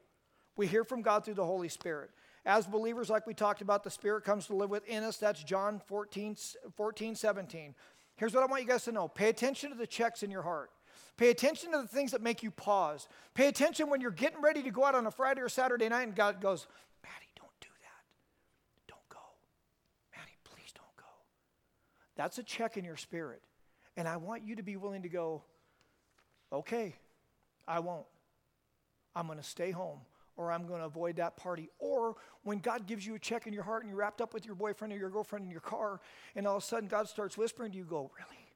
we 0.56 0.66
hear 0.66 0.84
from 0.84 1.02
God 1.02 1.24
through 1.24 1.34
the 1.34 1.44
Holy 1.44 1.68
Spirit. 1.68 2.10
As 2.46 2.66
believers, 2.66 3.10
like 3.10 3.26
we 3.26 3.34
talked 3.34 3.60
about, 3.60 3.84
the 3.84 3.90
Spirit 3.90 4.24
comes 4.24 4.46
to 4.46 4.54
live 4.54 4.70
within 4.70 5.04
us. 5.04 5.18
That's 5.18 5.42
John 5.42 5.80
14, 5.86 6.36
14 6.76 7.14
17. 7.14 7.74
Here's 8.16 8.34
what 8.34 8.42
I 8.42 8.46
want 8.46 8.62
you 8.62 8.68
guys 8.68 8.84
to 8.84 8.92
know 8.92 9.08
pay 9.08 9.28
attention 9.28 9.70
to 9.70 9.76
the 9.76 9.86
checks 9.86 10.22
in 10.22 10.30
your 10.30 10.42
heart. 10.42 10.70
Pay 11.16 11.30
attention 11.30 11.72
to 11.72 11.78
the 11.78 11.88
things 11.88 12.12
that 12.12 12.22
make 12.22 12.42
you 12.42 12.50
pause. 12.50 13.08
Pay 13.34 13.48
attention 13.48 13.90
when 13.90 14.00
you're 14.00 14.10
getting 14.10 14.40
ready 14.40 14.62
to 14.62 14.70
go 14.70 14.84
out 14.84 14.94
on 14.94 15.06
a 15.06 15.10
Friday 15.10 15.42
or 15.42 15.48
Saturday 15.48 15.88
night 15.88 16.02
and 16.02 16.16
God 16.16 16.40
goes, 16.40 16.66
Maddie, 17.02 17.32
don't 17.36 17.60
do 17.60 17.68
that. 17.82 18.88
Don't 18.88 19.08
go. 19.08 19.18
Maddie, 20.16 20.38
please 20.44 20.72
don't 20.72 20.96
go. 20.96 21.04
That's 22.20 22.36
a 22.36 22.42
check 22.42 22.76
in 22.76 22.84
your 22.84 22.98
spirit. 22.98 23.40
And 23.96 24.06
I 24.06 24.18
want 24.18 24.42
you 24.44 24.56
to 24.56 24.62
be 24.62 24.76
willing 24.76 25.04
to 25.04 25.08
go, 25.08 25.42
okay, 26.52 26.94
I 27.66 27.78
won't. 27.78 28.04
I'm 29.16 29.24
going 29.24 29.38
to 29.38 29.44
stay 29.44 29.70
home 29.70 30.00
or 30.36 30.52
I'm 30.52 30.66
going 30.66 30.80
to 30.80 30.86
avoid 30.86 31.16
that 31.16 31.38
party. 31.38 31.70
Or 31.78 32.16
when 32.42 32.58
God 32.58 32.86
gives 32.86 33.06
you 33.06 33.14
a 33.14 33.18
check 33.18 33.46
in 33.46 33.54
your 33.54 33.62
heart 33.62 33.84
and 33.84 33.90
you're 33.90 33.98
wrapped 33.98 34.20
up 34.20 34.34
with 34.34 34.44
your 34.44 34.54
boyfriend 34.54 34.92
or 34.92 34.98
your 34.98 35.08
girlfriend 35.08 35.46
in 35.46 35.50
your 35.50 35.62
car, 35.62 35.98
and 36.36 36.46
all 36.46 36.58
of 36.58 36.62
a 36.62 36.66
sudden 36.66 36.90
God 36.90 37.08
starts 37.08 37.38
whispering 37.38 37.72
to 37.72 37.78
you, 37.78 37.84
go, 37.84 38.10
Really? 38.14 38.52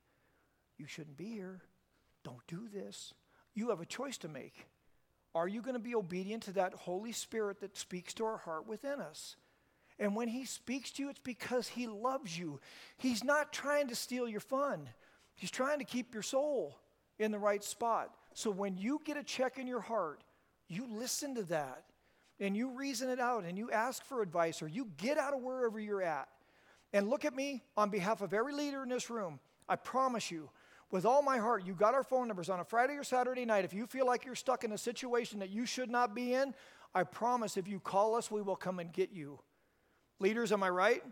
You 0.77 0.87
shouldn't 0.87 1.17
be 1.17 1.31
here. 1.31 1.63
Don't 2.23 2.47
do 2.47 2.69
this. 2.71 3.15
You 3.55 3.71
have 3.71 3.81
a 3.81 3.87
choice 3.87 4.19
to 4.19 4.29
make. 4.29 4.67
Are 5.35 5.49
you 5.49 5.63
going 5.63 5.73
to 5.73 5.81
be 5.81 5.95
obedient 5.95 6.43
to 6.43 6.53
that 6.53 6.75
Holy 6.75 7.13
Spirit 7.13 7.63
that 7.63 7.79
speaks 7.79 8.13
to 8.15 8.27
our 8.27 8.37
heart 8.37 8.67
within 8.67 9.01
us? 9.01 9.37
And 9.99 10.17
when 10.17 10.29
He 10.29 10.45
speaks 10.45 10.91
to 10.93 11.03
you, 11.03 11.11
it's 11.11 11.21
because 11.21 11.69
He 11.69 11.87
loves 11.87 12.37
you. 12.39 12.61
He's 12.97 13.23
not 13.23 13.53
trying 13.53 13.89
to 13.89 13.95
steal 13.95 14.29
your 14.29 14.41
fun, 14.41 14.89
He's 15.37 15.51
trying 15.51 15.79
to 15.79 15.85
keep 15.85 16.15
your 16.15 16.23
soul 16.23 16.79
in 17.19 17.31
the 17.31 17.39
right 17.39 17.63
spot. 17.63 18.11
So 18.35 18.51
when 18.51 18.77
you 18.77 19.01
get 19.05 19.17
a 19.17 19.23
check 19.23 19.59
in 19.59 19.67
your 19.67 19.81
heart, 19.81 20.23
you 20.69 20.87
listen 20.91 21.37
to 21.37 21.45
that 21.45 21.85
and 22.41 22.57
you 22.57 22.71
reason 22.71 23.09
it 23.09 23.21
out 23.21 23.45
and 23.45 23.57
you 23.57 23.71
ask 23.71 24.05
for 24.05 24.23
advice 24.23 24.61
or 24.63 24.69
you 24.69 24.89
get 24.97 25.19
out 25.19 25.35
of 25.35 25.41
wherever 25.41 25.79
you're 25.79 26.03
at. 26.03 26.29
And 26.93 27.09
look 27.09 27.25
at 27.25 27.35
me 27.35 27.63
on 27.77 27.91
behalf 27.91 28.21
of 28.23 28.35
every 28.35 28.53
leader 28.53 28.83
in 28.83 28.89
this 28.89 29.11
room. 29.11 29.39
I 29.69 29.77
promise 29.77 30.31
you, 30.31 30.51
with 30.91 31.07
all 31.07 31.23
my 31.23 31.39
heart, 31.39 31.67
you 31.67 31.75
got 31.75 31.95
our 31.95 32.05
phone 32.05 32.29
numbers 32.29 32.49
on 32.49 32.61
a 32.61 32.65
Friday 32.65 32.95
or 32.95 33.03
Saturday 33.03 33.45
night. 33.45 33.65
If 33.65 33.75
you 33.75 33.87
feel 33.87 34.07
like 34.07 34.25
you're 34.25 34.35
stuck 34.35 34.63
in 34.63 34.73
a 34.73 34.79
situation 34.79 35.41
that 35.41 35.51
you 35.51 35.67
should 35.67 35.91
not 35.91 36.15
be 36.15 36.35
in, 36.35 36.55
I 36.95 37.03
promise 37.03 37.57
if 37.57 37.67
you 37.67 37.81
call 37.81 38.15
us, 38.15 38.31
we 38.31 38.43
will 38.43 38.57
come 38.57 38.79
and 38.79 38.93
get 38.93 39.11
you. 39.13 39.41
Leaders, 40.21 40.53
am 40.53 40.63
I 40.63 40.71
right? 40.71 41.03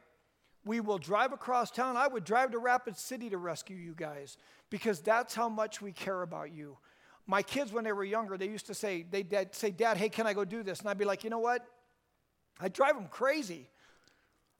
We 0.65 0.81
will 0.81 0.99
drive 0.99 1.33
across 1.33 1.71
town. 1.71 1.97
I 1.97 2.07
would 2.07 2.25
drive 2.25 2.53
to 2.53 2.59
Rapid 2.59 2.97
City 2.97 3.31
to 3.31 3.38
rescue 3.38 3.77
you 3.77 3.95
guys 3.97 4.37
because 4.71 5.01
that's 5.01 5.35
how 5.35 5.49
much 5.49 5.83
we 5.83 5.93
care 5.93 6.23
about 6.23 6.53
you. 6.53 6.79
My 7.27 7.43
kids, 7.43 7.73
when 7.73 7.85
they 7.85 7.93
were 7.93 8.05
younger, 8.05 8.37
they 8.37 8.49
used 8.49 8.67
to 8.67 8.75
say, 8.75 9.05
they'd 9.09 9.55
say, 9.55 9.71
Dad, 9.71 9.97
hey, 9.97 10.09
can 10.09 10.27
I 10.27 10.35
go 10.35 10.45
do 10.45 10.62
this? 10.62 10.81
And 10.81 10.88
I'd 10.88 10.99
be 10.99 11.05
like, 11.05 11.25
you 11.25 11.31
know 11.31 11.38
what? 11.38 11.65
I'd 12.61 12.73
drive 12.73 12.95
them 12.95 13.09
crazy. 13.09 13.69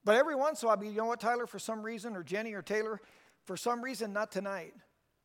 But 0.05 0.17
every 0.17 0.35
once 0.35 0.63
in 0.63 0.67
a 0.67 0.69
while, 0.69 0.77
I'd 0.77 0.81
be, 0.81 0.89
you 0.89 0.97
know 0.97 1.07
what, 1.07 1.21
Tyler, 1.21 1.47
for 1.47 1.59
some 1.59 1.83
reason, 1.83 2.17
or 2.17 2.23
Jenny 2.23 2.55
or 2.55 2.63
Taylor, 2.63 3.01
for 3.45 3.57
some 3.57 3.83
reason, 3.83 4.13
not 4.13 4.33
tonight. 4.33 4.75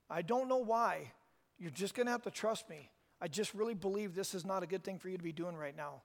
I 0.10 0.22
don't 0.22 0.48
know 0.48 0.58
why. 0.58 1.12
You're 1.58 1.72
just 1.72 1.96
going 1.96 2.06
to 2.06 2.12
have 2.12 2.24
to 2.24 2.32
trust 2.32 2.70
me. 2.70 2.92
I 3.20 3.28
just 3.28 3.54
really 3.56 3.74
believe 3.74 4.14
this 4.14 4.36
is 4.36 4.46
not 4.46 4.62
a 4.62 4.68
good 4.68 4.84
thing 4.84 5.00
for 5.00 5.10
you 5.10 5.18
to 5.18 5.24
be 5.24 5.32
doing 5.32 5.56
right 5.56 5.76
now. 5.76 6.02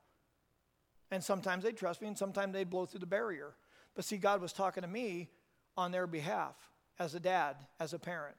And 1.12 1.22
sometimes 1.22 1.62
they'd 1.62 1.76
trust 1.76 2.00
me, 2.00 2.08
and 2.08 2.16
sometimes 2.16 2.54
they'd 2.54 2.70
blow 2.70 2.86
through 2.86 3.00
the 3.00 3.06
barrier. 3.06 3.54
But 3.94 4.06
see, 4.06 4.16
God 4.16 4.40
was 4.40 4.52
talking 4.52 4.80
to 4.80 4.88
me 4.88 5.28
on 5.76 5.92
their 5.92 6.06
behalf 6.06 6.56
as 6.98 7.14
a 7.14 7.20
dad, 7.20 7.56
as 7.78 7.92
a 7.92 7.98
parent. 7.98 8.34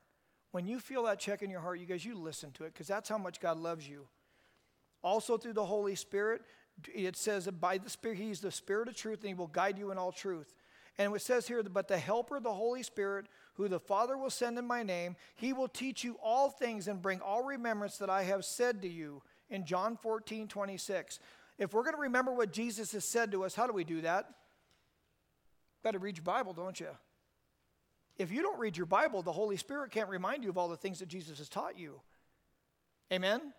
When 0.52 0.66
you 0.66 0.80
feel 0.80 1.04
that 1.04 1.20
check 1.20 1.44
in 1.44 1.52
your 1.52 1.60
heart, 1.60 1.80
you 1.80 1.86
guys, 1.86 2.04
you 2.04 2.16
listen 2.16 2.52
to 2.54 2.64
it 2.64 2.74
because 2.74 2.88
that's 2.88 3.10
how 3.10 3.20
much 3.20 3.40
God 3.40 3.58
loves 3.58 3.88
you. 3.88 4.08
Also, 5.04 5.38
through 5.38 5.54
the 5.54 5.66
Holy 5.66 5.94
Spirit, 5.94 6.42
it 6.94 7.16
says 7.16 7.46
that 7.46 7.62
by 7.62 7.78
the 7.78 7.90
Spirit, 7.92 8.18
He's 8.18 8.40
the 8.40 8.52
Spirit 8.52 8.88
of 8.88 8.96
truth 8.96 9.20
and 9.20 9.28
He 9.28 9.36
will 9.36 9.48
guide 9.48 9.78
you 9.78 9.92
in 9.92 10.00
all 10.00 10.12
truth. 10.12 10.56
And 10.98 11.16
it 11.16 11.22
says 11.22 11.48
here, 11.48 11.62
but 11.62 11.88
the 11.88 11.98
Helper, 11.98 12.40
the 12.40 12.54
Holy 12.54 12.82
Spirit, 12.82 13.28
who 13.56 13.68
the 13.68 13.80
Father 13.80 14.18
will 14.18 14.30
send 14.30 14.58
in 14.58 14.66
my 14.66 14.82
name, 14.82 15.16
He 15.36 15.54
will 15.54 15.68
teach 15.68 16.04
you 16.04 16.18
all 16.24 16.50
things 16.50 16.88
and 16.88 17.02
bring 17.02 17.22
all 17.22 17.44
remembrance 17.44 17.98
that 17.98 18.10
I 18.10 18.24
have 18.24 18.46
said 18.46 18.82
to 18.82 18.90
you 18.90 19.22
in 19.50 19.66
John 19.66 19.98
14, 19.98 20.48
26. 20.48 21.20
If 21.58 21.74
we're 21.74 21.84
going 21.84 21.96
to 21.96 22.02
remember 22.02 22.34
what 22.34 22.52
Jesus 22.52 22.92
has 22.94 23.06
said 23.06 23.32
to 23.32 23.44
us, 23.44 23.56
how 23.56 23.68
do 23.68 23.74
we 23.74 23.84
do 23.84 24.02
that? 24.02 24.28
Better 25.84 26.00
read 26.00 26.18
your 26.18 26.24
Bible, 26.24 26.54
don't 26.54 26.80
you? 26.80 26.88
If 28.18 28.32
you 28.32 28.42
don't 28.42 28.60
read 28.60 28.78
your 28.78 28.86
Bible, 28.86 29.22
the 29.22 29.32
Holy 29.32 29.58
Spirit 29.58 29.92
can't 29.92 30.10
remind 30.10 30.44
you 30.44 30.50
of 30.50 30.58
all 30.58 30.68
the 30.68 30.78
things 30.78 31.00
that 31.00 31.08
Jesus 31.08 31.40
has 31.40 31.50
taught 31.50 31.78
you. 31.78 32.00
Amen? 33.12 33.54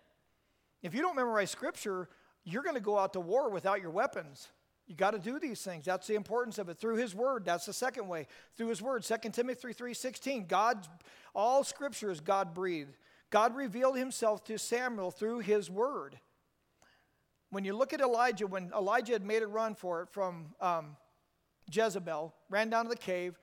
If 0.81 0.93
you 0.93 1.01
don't 1.01 1.15
memorize 1.15 1.51
Scripture, 1.51 2.09
you're 2.43 2.63
going 2.63 2.75
to 2.75 2.81
go 2.81 2.97
out 2.97 3.13
to 3.13 3.19
war 3.19 3.49
without 3.49 3.81
your 3.81 3.91
weapons. 3.91 4.49
You 4.87 4.95
got 4.95 5.11
to 5.11 5.19
do 5.19 5.39
these 5.39 5.61
things. 5.61 5.85
That's 5.85 6.05
the 6.05 6.15
importance 6.15 6.59
of 6.59 6.69
it. 6.69 6.77
Through 6.77 6.97
his 6.97 7.15
word, 7.15 7.43
that's 7.43 7.65
the 7.65 7.73
second 7.73 8.07
way. 8.07 8.27
Through 8.55 8.67
his 8.67 8.81
word, 8.81 9.03
2 9.03 9.33
Timothy 9.33 9.73
3:16, 9.73 10.47
God 10.47 10.87
all 11.33 11.63
scripture 11.63 12.11
is 12.11 12.19
God 12.19 12.53
breathed. 12.53 12.95
God 13.31 13.55
revealed 13.55 13.97
himself 13.97 14.43
to 14.45 14.59
Samuel 14.59 15.09
through 15.09 15.39
his 15.39 15.71
word. 15.71 16.19
When 17.55 17.63
you 17.63 17.71
look 17.71 17.93
at 17.93 18.01
Elijah, 18.01 18.47
when 18.47 18.69
Elijah 18.77 19.13
had 19.13 19.25
made 19.25 19.41
a 19.41 19.47
run 19.47 19.75
for 19.75 20.01
it 20.01 20.09
from 20.11 20.47
um, 20.59 20.97
Jezebel, 21.71 22.35
ran 22.49 22.69
down 22.69 22.83
to 22.83 22.89
the 22.89 22.97
cave, 22.97 23.39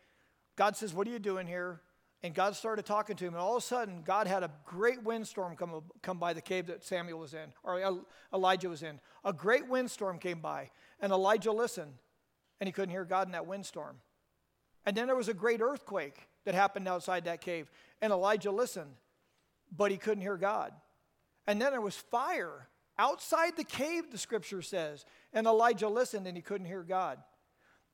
God 0.54 0.76
says, 0.76 0.92
What 0.92 1.08
are 1.08 1.10
you 1.10 1.18
doing 1.18 1.46
here? 1.46 1.80
And 2.22 2.34
God 2.34 2.54
started 2.54 2.84
talking 2.84 3.16
to 3.16 3.24
him, 3.24 3.32
and 3.32 3.42
all 3.42 3.56
of 3.56 3.62
a 3.62 3.66
sudden, 3.66 4.02
God 4.04 4.26
had 4.26 4.42
a 4.42 4.50
great 4.66 5.02
windstorm 5.02 5.56
come, 5.56 5.84
come 6.02 6.18
by 6.18 6.34
the 6.34 6.42
cave 6.42 6.66
that 6.66 6.84
Samuel 6.84 7.20
was 7.20 7.32
in, 7.32 7.54
or 7.62 8.04
Elijah 8.34 8.68
was 8.68 8.82
in. 8.82 9.00
A 9.24 9.32
great 9.32 9.66
windstorm 9.66 10.18
came 10.18 10.40
by, 10.40 10.68
and 11.00 11.10
Elijah 11.10 11.50
listened, 11.50 11.94
and 12.60 12.68
he 12.68 12.72
couldn't 12.72 12.90
hear 12.90 13.06
God 13.06 13.28
in 13.28 13.32
that 13.32 13.46
windstorm. 13.46 13.96
And 14.84 14.94
then 14.94 15.06
there 15.06 15.16
was 15.16 15.30
a 15.30 15.34
great 15.34 15.62
earthquake 15.62 16.28
that 16.44 16.54
happened 16.54 16.86
outside 16.86 17.24
that 17.24 17.40
cave, 17.40 17.70
and 18.02 18.12
Elijah 18.12 18.50
listened, 18.50 18.92
but 19.74 19.90
he 19.90 19.96
couldn't 19.96 20.20
hear 20.20 20.36
God. 20.36 20.74
And 21.46 21.58
then 21.58 21.70
there 21.70 21.80
was 21.80 21.96
fire 21.96 22.68
outside 22.98 23.56
the 23.56 23.64
cave, 23.64 24.10
the 24.10 24.18
scripture 24.18 24.62
says, 24.62 25.04
and 25.32 25.46
Elijah 25.46 25.88
listened, 25.88 26.26
and 26.26 26.36
he 26.36 26.42
couldn't 26.42 26.66
hear 26.66 26.82
God. 26.82 27.18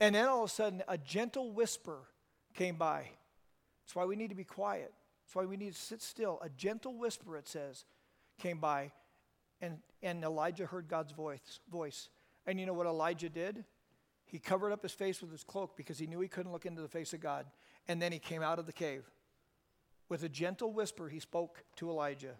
And 0.01 0.15
then 0.15 0.27
all 0.27 0.45
of 0.45 0.51
a 0.51 0.53
sudden, 0.53 0.83
a 0.89 0.99
gentle 0.99 1.53
whisper 1.53 1.99
came 2.55 2.77
by. 2.77 3.11
That's 3.83 3.97
why 3.97 4.05
we 4.05 4.17
need 4.17 4.31
to 4.31 4.37
be 4.37 4.45
quiet. 4.45 4.93
That's 5.25 5.35
why 5.35 5.45
we 5.45 5.57
need 5.57 5.75
to 5.75 5.81
sit 5.81 6.03
still. 6.03 6.39
A 6.43 6.49
gentle 6.49 6.97
whisper, 6.97 7.37
it 7.37 7.49
says, 7.49 7.85
came 8.39 8.59
by, 8.59 8.93
and, 9.61 9.79
and 10.03 10.23
Elijah 10.23 10.67
heard 10.67 10.89
God's 10.89 11.13
voice, 11.13 11.61
voice. 11.71 12.09
And 12.47 12.61
you 12.61 12.67
know 12.67 12.73
what 12.73 12.87
Elijah 12.87 13.29
did? 13.29 13.65
He 14.25 14.39
covered 14.39 14.73
up 14.73 14.83
his 14.83 14.93
face 14.93 15.21
with 15.21 15.33
his 15.33 15.43
cloak 15.43 15.77
because 15.77 15.99
he 15.99 16.07
knew 16.07 16.21
he 16.21 16.29
couldn't 16.29 16.53
look 16.53 16.67
into 16.67 16.83
the 16.83 16.89
face 16.89 17.13
of 17.13 17.21
God. 17.21 17.47
And 17.89 18.01
then 18.01 18.13
he 18.13 18.19
came 18.19 18.43
out 18.43 18.59
of 18.59 18.67
the 18.67 18.73
cave. 18.73 19.05
With 20.09 20.23
a 20.23 20.29
gentle 20.29 20.73
whisper, 20.73 21.09
he 21.09 21.19
spoke 21.19 21.65
to 21.77 21.91
Elijah. 21.91 22.35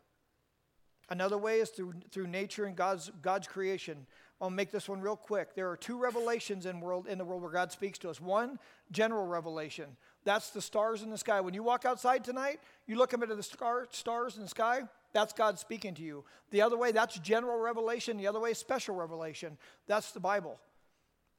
Another 1.11 1.39
way 1.39 1.61
is 1.61 1.71
through, 1.71 1.95
through 2.11 2.27
nature 2.27 2.67
and 2.67 2.77
God's, 2.77 3.11
God's 3.23 3.49
creation. 3.49 4.07
I'll 4.41 4.51
make 4.51 4.71
this 4.71 4.89
one 4.89 5.01
real 5.01 5.17
quick. 5.17 5.55
There 5.55 5.71
are 5.71 5.77
two 5.77 5.99
revelations 5.99 6.67
in, 6.67 6.81
world, 6.81 7.07
in 7.09 7.19
the 7.19 7.25
world 7.25 7.43
where 7.43 7.51
God 7.51 7.73
speaks 7.73 7.99
to 8.01 8.11
us. 8.11 8.21
One, 8.21 8.59
general 8.93 9.27
revelation. 9.27 9.97
That's 10.25 10.51
the 10.51 10.61
stars 10.63 11.03
in 11.03 11.11
the 11.11 11.19
sky. 11.19 11.41
When 11.41 11.55
you 11.55 11.63
walk 11.63 11.85
outside 11.85 12.25
tonight, 12.25 12.61
you 12.87 12.97
look 12.97 13.15
up 13.15 13.23
into 13.23 13.35
the 13.35 13.43
star, 13.43 13.87
stars 13.91 14.37
in 14.37 14.43
the 14.43 14.49
sky, 14.49 14.83
that's 15.13 15.33
God 15.33 15.59
speaking 15.59 15.95
to 15.95 16.03
you. 16.03 16.25
The 16.51 16.63
other 16.63 16.77
way, 16.77 16.93
that's 16.93 17.19
general 17.19 17.59
revelation. 17.59 18.17
The 18.17 18.27
other 18.27 18.41
way, 18.41 18.53
special 18.55 18.95
revelation. 18.95 19.57
That's 19.87 20.13
the 20.13 20.21
Bible. 20.21 20.61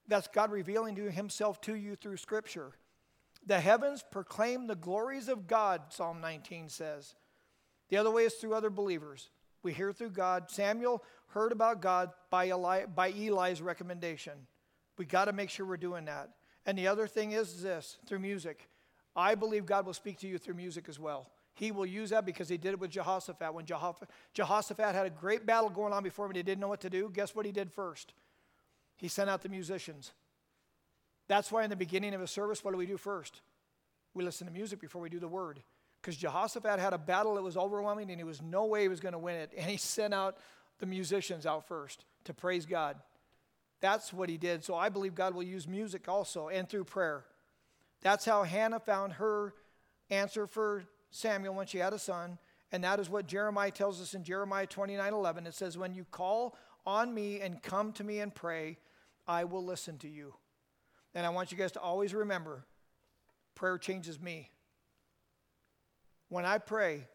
That's 0.07 0.27
God 0.27 0.51
revealing 0.51 0.95
to 0.95 1.11
himself 1.11 1.61
to 1.61 1.75
you 1.75 1.95
through 1.95 2.17
Scripture. 2.17 2.71
The 3.45 3.59
heavens 3.59 4.03
proclaim 4.09 4.67
the 4.67 4.75
glories 4.75 5.29
of 5.29 5.47
God, 5.47 5.81
Psalm 5.89 6.19
19 6.19 6.69
says. 6.69 7.15
The 7.89 7.97
other 7.97 8.11
way 8.11 8.25
is 8.25 8.33
through 8.33 8.55
other 8.55 8.69
believers. 8.69 9.29
We 9.63 9.73
hear 9.73 9.91
through 9.91 10.11
God. 10.11 10.49
Samuel 10.49 11.03
heard 11.27 11.51
about 11.51 11.81
God 11.81 12.11
by, 12.29 12.47
Eli, 12.47 12.85
by 12.85 13.09
Eli's 13.09 13.61
recommendation. 13.61 14.33
We 14.97 15.05
got 15.05 15.25
to 15.25 15.33
make 15.33 15.49
sure 15.49 15.65
we're 15.65 15.77
doing 15.77 16.05
that. 16.05 16.29
And 16.65 16.77
the 16.77 16.87
other 16.87 17.07
thing 17.07 17.31
is 17.31 17.61
this 17.61 17.97
through 18.05 18.19
music. 18.19 18.69
I 19.15 19.35
believe 19.35 19.65
God 19.65 19.85
will 19.85 19.93
speak 19.93 20.19
to 20.19 20.27
you 20.27 20.37
through 20.37 20.55
music 20.55 20.87
as 20.87 20.99
well. 20.99 21.29
He 21.53 21.71
will 21.71 21.85
use 21.85 22.11
that 22.11 22.25
because 22.25 22.47
he 22.47 22.57
did 22.57 22.73
it 22.73 22.79
with 22.79 22.91
Jehoshaphat. 22.91 23.53
When 23.53 23.65
Jehoshaphat 23.65 24.95
had 24.95 25.05
a 25.05 25.09
great 25.09 25.45
battle 25.45 25.69
going 25.69 25.91
on 25.91 26.03
before 26.03 26.25
him 26.25 26.31
and 26.31 26.37
he 26.37 26.43
didn't 26.43 26.61
know 26.61 26.69
what 26.69 26.81
to 26.81 26.89
do, 26.89 27.11
guess 27.13 27.35
what 27.35 27.45
he 27.45 27.51
did 27.51 27.71
first? 27.71 28.13
He 28.95 29.07
sent 29.07 29.29
out 29.29 29.41
the 29.41 29.49
musicians. 29.49 30.13
That's 31.27 31.51
why 31.51 31.63
in 31.63 31.69
the 31.69 31.75
beginning 31.75 32.13
of 32.13 32.21
a 32.21 32.27
service, 32.27 32.63
what 32.63 32.71
do 32.71 32.77
we 32.77 32.85
do 32.85 32.97
first? 32.97 33.41
We 34.13 34.23
listen 34.23 34.47
to 34.47 34.53
music 34.53 34.79
before 34.79 35.01
we 35.01 35.09
do 35.09 35.19
the 35.19 35.27
word 35.27 35.61
because 36.01 36.15
Jehoshaphat 36.15 36.79
had 36.79 36.93
a 36.93 36.97
battle 36.97 37.35
that 37.35 37.41
was 37.41 37.57
overwhelming 37.57 38.09
and 38.09 38.19
he 38.19 38.23
was 38.23 38.41
no 38.41 38.65
way 38.65 38.83
he 38.83 38.87
was 38.87 38.99
going 38.99 39.13
to 39.13 39.19
win 39.19 39.35
it. 39.35 39.51
And 39.57 39.69
he 39.69 39.77
sent 39.77 40.13
out 40.13 40.37
the 40.79 40.85
musicians 40.85 41.45
out 41.45 41.67
first 41.67 42.05
to 42.25 42.33
praise 42.33 42.65
God. 42.65 42.97
That's 43.81 44.13
what 44.13 44.29
he 44.29 44.37
did. 44.37 44.63
So 44.63 44.75
I 44.75 44.89
believe 44.89 45.15
God 45.15 45.33
will 45.33 45.43
use 45.43 45.67
music 45.67 46.07
also 46.07 46.49
and 46.49 46.67
through 46.67 46.85
prayer. 46.85 47.25
That's 48.01 48.25
how 48.25 48.43
Hannah 48.43 48.79
found 48.79 49.13
her 49.13 49.53
answer 50.09 50.47
for 50.47 50.85
Samuel 51.11 51.53
when 51.53 51.67
she 51.67 51.79
had 51.79 51.93
a 51.93 51.99
son. 51.99 52.37
And 52.71 52.83
that 52.83 52.99
is 52.99 53.09
what 53.09 53.27
Jeremiah 53.27 53.71
tells 53.71 54.01
us 54.01 54.13
in 54.13 54.23
Jeremiah 54.23 54.67
29 54.67 55.13
11. 55.13 55.47
It 55.47 55.55
says, 55.55 55.77
When 55.77 55.93
you 55.93 56.05
call 56.11 56.55
on 56.85 57.13
me 57.13 57.41
and 57.41 57.61
come 57.61 57.91
to 57.93 58.03
me 58.03 58.19
and 58.19 58.33
pray, 58.33 58.77
I 59.27 59.43
will 59.43 59.63
listen 59.63 59.97
to 59.99 60.07
you. 60.07 60.33
And 61.13 61.25
I 61.25 61.29
want 61.29 61.51
you 61.51 61.57
guys 61.57 61.71
to 61.73 61.81
always 61.81 62.13
remember 62.13 62.65
prayer 63.55 63.77
changes 63.77 64.19
me. 64.21 64.49
When 66.29 66.45
I 66.45 66.59
pray, 66.59 67.07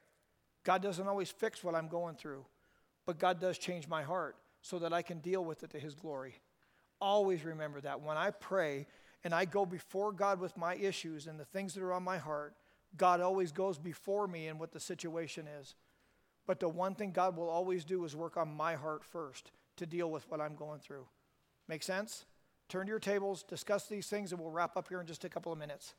God 0.64 0.82
doesn't 0.82 1.06
always 1.06 1.30
fix 1.30 1.62
what 1.62 1.74
I'm 1.74 1.88
going 1.88 2.16
through, 2.16 2.44
but 3.06 3.18
God 3.18 3.40
does 3.40 3.58
change 3.58 3.88
my 3.88 4.02
heart 4.02 4.36
so 4.60 4.78
that 4.80 4.92
I 4.92 5.02
can 5.02 5.18
deal 5.18 5.44
with 5.44 5.62
it 5.62 5.70
to 5.70 5.78
His 5.78 5.94
glory. 5.94 6.34
Always 7.00 7.44
remember 7.44 7.80
that. 7.82 8.00
When 8.00 8.16
I 8.16 8.30
pray 8.30 8.86
and 9.22 9.34
I 9.34 9.44
go 9.44 9.64
before 9.66 10.12
God 10.12 10.40
with 10.40 10.56
my 10.56 10.74
issues 10.74 11.26
and 11.26 11.38
the 11.38 11.44
things 11.44 11.74
that 11.74 11.82
are 11.82 11.92
on 11.92 12.02
my 12.02 12.18
heart, 12.18 12.54
God 12.96 13.20
always 13.20 13.52
goes 13.52 13.78
before 13.78 14.26
me 14.26 14.48
in 14.48 14.58
what 14.58 14.72
the 14.72 14.80
situation 14.80 15.46
is. 15.60 15.74
But 16.46 16.60
the 16.60 16.68
one 16.68 16.94
thing 16.94 17.10
God 17.10 17.36
will 17.36 17.48
always 17.48 17.84
do 17.84 18.04
is 18.04 18.14
work 18.14 18.36
on 18.36 18.54
my 18.54 18.74
heart 18.74 19.04
first 19.04 19.50
to 19.76 19.86
deal 19.86 20.10
with 20.10 20.28
what 20.30 20.40
I'm 20.40 20.54
going 20.54 20.80
through. 20.80 21.06
Make 21.68 21.82
sense? 21.82 22.26
Turn 22.68 22.86
to 22.86 22.90
your 22.90 22.98
tables, 22.98 23.42
discuss 23.42 23.86
these 23.86 24.06
things, 24.06 24.32
and 24.32 24.40
we'll 24.40 24.50
wrap 24.50 24.76
up 24.76 24.88
here 24.88 25.00
in 25.00 25.06
just 25.06 25.24
a 25.24 25.28
couple 25.28 25.52
of 25.52 25.58
minutes. 25.58 25.94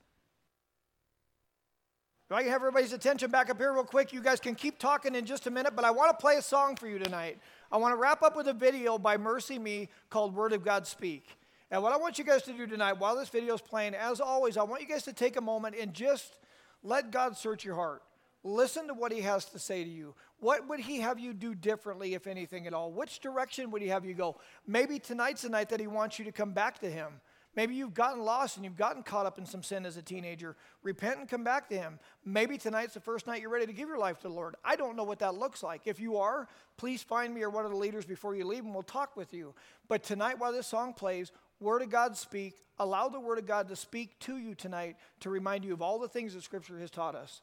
If 2.28 2.36
I 2.36 2.42
have 2.42 2.54
everybody's 2.54 2.92
attention 2.92 3.30
back 3.30 3.52
up 3.52 3.60
here 3.60 3.72
real 3.72 3.84
quick, 3.84 4.12
you 4.12 4.20
guys 4.20 4.40
can 4.40 4.56
keep 4.56 4.80
talking 4.80 5.14
in 5.14 5.28
just 5.28 5.46
a 5.46 5.52
minute, 5.52 5.76
but 5.76 5.86
I 5.86 5.92
want 5.92 6.10
to 6.10 6.20
play 6.20 6.38
a 6.38 6.42
song 6.42 6.76
for 6.76 6.88
you 6.88 6.98
tonight. 6.98 7.38
I 7.72 7.78
want 7.78 7.92
to 7.92 7.98
wrap 7.98 8.24
up 8.24 8.36
with 8.36 8.48
a 8.48 8.54
video 8.54 8.98
by 8.98 9.16
MercyMe 9.16 9.90
called 10.10 10.34
Word 10.34 10.52
of 10.52 10.66
God 10.66 10.88
Speak. 10.88 11.38
And 11.70 11.84
what 11.84 11.94
I 11.94 11.98
want 11.98 12.18
you 12.18 12.26
guys 12.26 12.42
to 12.44 12.54
do 12.54 12.66
tonight, 12.66 12.94
while 12.94 13.16
this 13.16 13.30
video 13.30 13.54
is 13.54 13.62
playing, 13.62 13.94
as 13.94 14.20
always, 14.20 14.58
I 14.58 14.64
want 14.64 14.82
you 14.82 14.88
guys 14.88 15.04
to 15.04 15.14
take 15.14 15.38
a 15.38 15.42
moment 15.42 15.76
and 15.80 15.94
just 15.94 16.40
let 16.82 17.12
God 17.12 17.38
search 17.38 17.64
your 17.64 17.76
heart. 17.76 18.02
Listen 18.44 18.88
to 18.88 18.96
what 18.96 19.12
He 19.12 19.22
has 19.22 19.46
to 19.46 19.60
say 19.60 19.84
to 19.84 19.90
you. 19.90 20.16
What 20.40 20.68
would 20.68 20.80
He 20.80 21.02
have 21.02 21.20
you 21.20 21.32
do 21.32 21.54
differently, 21.54 22.16
if 22.16 22.26
anything 22.26 22.66
at 22.66 22.74
all? 22.74 22.92
Which 22.92 23.20
direction 23.20 23.70
would 23.70 23.84
He 23.84 23.90
have 23.90 24.04
you 24.04 24.16
go? 24.16 24.38
Maybe 24.66 24.98
tonight's 24.98 25.44
the 25.44 25.50
night 25.50 25.70
that 25.70 25.80
He 25.80 25.86
wants 25.86 26.18
you 26.18 26.26
to 26.26 26.32
come 26.32 26.54
back 26.54 26.80
to 26.80 26.90
Him. 26.90 27.22
Maybe 27.56 27.76
you've 27.76 27.94
gotten 27.94 28.22
lost 28.22 28.58
and 28.58 28.66
you've 28.66 28.76
gotten 28.76 29.02
caught 29.02 29.26
up 29.26 29.38
in 29.38 29.46
some 29.46 29.64
sin 29.64 29.86
as 29.86 29.96
a 29.98 30.02
teenager. 30.02 30.56
Repent 30.84 31.20
and 31.20 31.30
come 31.30 31.44
back 31.44 31.70
to 31.70 31.78
Him. 31.78 32.00
Maybe 32.26 32.58
tonight's 32.58 32.94
the 32.94 33.00
first 33.00 33.28
night 33.28 33.42
you're 33.42 33.50
ready 33.50 33.66
to 33.66 33.74
give 33.74 33.88
your 33.88 33.98
life 33.98 34.18
to 34.18 34.28
the 34.28 34.34
Lord. 34.34 34.56
I 34.64 34.76
don't 34.76 34.98
know 34.98 35.04
what 35.04 35.20
that 35.20 35.36
looks 35.36 35.64
like. 35.64 35.82
If 35.86 36.00
you 36.00 36.18
are, 36.18 36.48
please 36.78 37.02
find 37.02 37.34
me 37.34 37.44
or 37.44 37.50
one 37.50 37.66
of 37.66 37.72
the 37.72 37.78
leaders 37.78 38.06
before 38.06 38.36
you 38.36 38.46
leave 38.46 38.66
and 38.66 38.74
we'll 38.74 38.84
talk 38.84 39.16
with 39.16 39.34
you. 39.34 39.54
But 39.88 40.04
tonight, 40.04 40.40
while 40.40 40.52
this 40.52 40.68
song 40.68 40.94
plays, 40.94 41.32
Word 41.60 41.82
of 41.82 41.90
God 41.90 42.18
speak. 42.18 42.56
Allow 42.78 43.08
the 43.08 43.20
Word 43.20 43.38
of 43.38 43.46
God 43.46 43.70
to 43.70 43.76
speak 43.76 44.20
to 44.22 44.38
you 44.38 44.54
tonight 44.54 44.98
to 45.22 45.30
remind 45.30 45.64
you 45.64 45.74
of 45.74 45.82
all 45.82 45.98
the 45.98 46.10
things 46.10 46.34
that 46.34 46.44
Scripture 46.44 46.78
has 46.80 46.92
taught 46.92 47.16
us. 47.16 47.42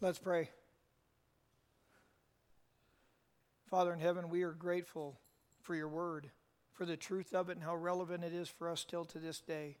Let's 0.00 0.18
pray. 0.18 0.48
Father 3.68 3.92
in 3.92 4.00
heaven, 4.00 4.30
we 4.30 4.42
are 4.44 4.52
grateful 4.52 5.18
for 5.60 5.74
your 5.74 5.88
word, 5.88 6.30
for 6.78 6.86
the 6.86 6.96
truth 6.96 7.34
of 7.34 7.50
it, 7.50 7.56
and 7.56 7.64
how 7.64 7.74
relevant 7.74 8.22
it 8.22 8.32
is 8.32 8.48
for 8.48 8.70
us 8.70 8.78
still 8.78 9.04
to 9.04 9.18
this 9.18 9.40
day. 9.40 9.76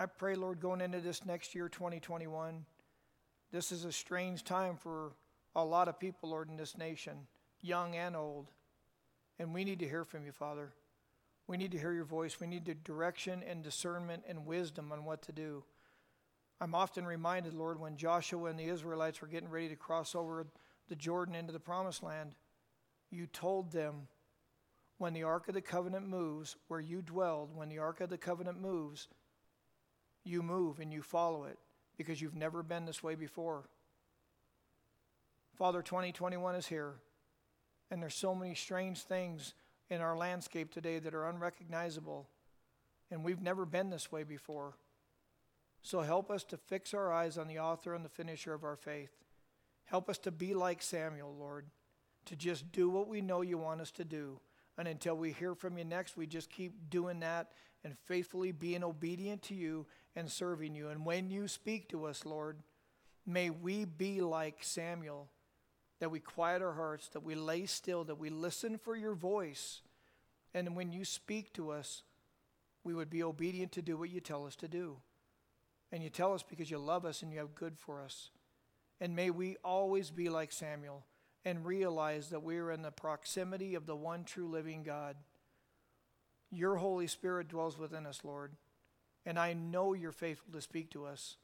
I 0.00 0.06
pray, 0.06 0.34
Lord, 0.34 0.58
going 0.58 0.80
into 0.80 1.00
this 1.00 1.24
next 1.24 1.54
year, 1.54 1.68
2021, 1.68 2.66
this 3.52 3.70
is 3.70 3.84
a 3.84 3.92
strange 3.92 4.42
time 4.42 4.76
for 4.76 5.12
a 5.54 5.64
lot 5.64 5.86
of 5.86 6.00
people, 6.00 6.30
Lord, 6.30 6.50
in 6.50 6.56
this 6.56 6.76
nation, 6.76 7.28
young 7.62 7.94
and 7.94 8.16
old. 8.16 8.50
And 9.38 9.54
we 9.54 9.62
need 9.62 9.78
to 9.78 9.88
hear 9.88 10.02
from 10.02 10.26
you, 10.26 10.32
Father. 10.32 10.72
We 11.46 11.56
need 11.56 11.70
to 11.70 11.78
hear 11.78 11.92
your 11.92 12.04
voice. 12.04 12.40
We 12.40 12.48
need 12.48 12.82
direction 12.82 13.44
and 13.48 13.62
discernment 13.62 14.24
and 14.28 14.44
wisdom 14.44 14.90
on 14.90 15.04
what 15.04 15.22
to 15.22 15.32
do. 15.32 15.62
I'm 16.60 16.74
often 16.74 17.06
reminded, 17.06 17.54
Lord, 17.54 17.78
when 17.78 17.96
Joshua 17.96 18.50
and 18.50 18.58
the 18.58 18.70
Israelites 18.70 19.20
were 19.20 19.28
getting 19.28 19.50
ready 19.50 19.68
to 19.68 19.76
cross 19.76 20.16
over 20.16 20.48
the 20.88 20.96
Jordan 20.96 21.36
into 21.36 21.52
the 21.52 21.60
promised 21.60 22.02
land, 22.02 22.34
you 23.12 23.28
told 23.28 23.70
them 23.70 24.08
when 24.98 25.12
the 25.12 25.22
Ark 25.22 25.48
of 25.48 25.54
the 25.54 25.60
Covenant 25.60 26.08
moves, 26.08 26.56
where 26.68 26.80
you 26.80 27.02
dwelled, 27.02 27.54
when 27.54 27.68
the 27.68 27.78
Ark 27.78 28.00
of 28.00 28.10
the 28.10 28.18
Covenant 28.18 28.60
moves, 28.60 29.08
you 30.24 30.42
move 30.42 30.80
and 30.80 30.92
you 30.92 31.02
follow 31.02 31.44
it 31.44 31.58
because 31.96 32.20
you've 32.20 32.34
never 32.34 32.62
been 32.62 32.86
this 32.86 33.02
way 33.02 33.14
before. 33.14 33.64
Father, 35.54 35.82
2021 35.82 36.54
is 36.54 36.66
here, 36.66 36.94
and 37.90 38.02
there's 38.02 38.14
so 38.14 38.34
many 38.34 38.54
strange 38.54 39.02
things 39.02 39.54
in 39.88 40.00
our 40.00 40.16
landscape 40.16 40.72
today 40.72 40.98
that 40.98 41.14
are 41.14 41.28
unrecognizable, 41.28 42.28
and 43.10 43.24
we've 43.24 43.40
never 43.40 43.64
been 43.64 43.90
this 43.90 44.10
way 44.10 44.22
before. 44.22 44.74
So 45.82 46.00
help 46.00 46.30
us 46.30 46.42
to 46.44 46.56
fix 46.56 46.92
our 46.92 47.12
eyes 47.12 47.38
on 47.38 47.46
the 47.46 47.60
author 47.60 47.94
and 47.94 48.04
the 48.04 48.10
finisher 48.10 48.52
of 48.52 48.64
our 48.64 48.76
faith. 48.76 49.12
Help 49.84 50.10
us 50.10 50.18
to 50.18 50.30
be 50.30 50.52
like 50.52 50.82
Samuel, 50.82 51.34
Lord, 51.38 51.66
to 52.24 52.34
just 52.34 52.72
do 52.72 52.90
what 52.90 53.08
we 53.08 53.20
know 53.20 53.40
you 53.40 53.56
want 53.56 53.80
us 53.80 53.92
to 53.92 54.04
do. 54.04 54.40
And 54.78 54.86
until 54.88 55.16
we 55.16 55.32
hear 55.32 55.54
from 55.54 55.78
you 55.78 55.84
next, 55.84 56.16
we 56.16 56.26
just 56.26 56.50
keep 56.50 56.90
doing 56.90 57.20
that 57.20 57.52
and 57.84 57.96
faithfully 57.96 58.52
being 58.52 58.84
obedient 58.84 59.42
to 59.42 59.54
you 59.54 59.86
and 60.14 60.30
serving 60.30 60.74
you. 60.74 60.88
And 60.88 61.06
when 61.06 61.30
you 61.30 61.48
speak 61.48 61.88
to 61.90 62.04
us, 62.04 62.26
Lord, 62.26 62.58
may 63.26 63.50
we 63.50 63.84
be 63.84 64.20
like 64.20 64.58
Samuel, 64.62 65.28
that 66.00 66.10
we 66.10 66.20
quiet 66.20 66.62
our 66.62 66.74
hearts, 66.74 67.08
that 67.08 67.22
we 67.22 67.34
lay 67.34 67.66
still, 67.66 68.04
that 68.04 68.18
we 68.18 68.28
listen 68.28 68.76
for 68.76 68.96
your 68.96 69.14
voice. 69.14 69.80
And 70.52 70.76
when 70.76 70.92
you 70.92 71.04
speak 71.04 71.52
to 71.54 71.70
us, 71.70 72.02
we 72.84 72.94
would 72.94 73.10
be 73.10 73.22
obedient 73.22 73.72
to 73.72 73.82
do 73.82 73.96
what 73.96 74.10
you 74.10 74.20
tell 74.20 74.46
us 74.46 74.56
to 74.56 74.68
do. 74.68 74.98
And 75.90 76.02
you 76.02 76.10
tell 76.10 76.34
us 76.34 76.42
because 76.42 76.70
you 76.70 76.78
love 76.78 77.04
us 77.04 77.22
and 77.22 77.32
you 77.32 77.38
have 77.38 77.54
good 77.54 77.78
for 77.78 78.02
us. 78.02 78.30
And 79.00 79.14
may 79.14 79.30
we 79.30 79.56
always 79.64 80.10
be 80.10 80.28
like 80.28 80.52
Samuel 80.52 81.04
and 81.46 81.64
realize 81.64 82.28
that 82.28 82.42
we 82.42 82.58
are 82.58 82.70
in 82.70 82.82
the 82.82 82.90
proximity 82.90 83.74
of 83.74 83.86
the 83.86 83.96
one 83.96 84.24
true 84.24 84.48
living 84.48 84.82
God. 84.82 85.16
Your 86.50 86.76
Holy 86.76 87.06
Spirit 87.06 87.48
dwells 87.48 87.78
within 87.78 88.04
us, 88.04 88.20
Lord, 88.22 88.52
and 89.24 89.38
I 89.38 89.54
know 89.54 89.94
you're 89.94 90.12
faithful 90.12 90.52
to 90.52 90.60
speak 90.60 90.90
to 90.90 91.06
us. 91.06 91.36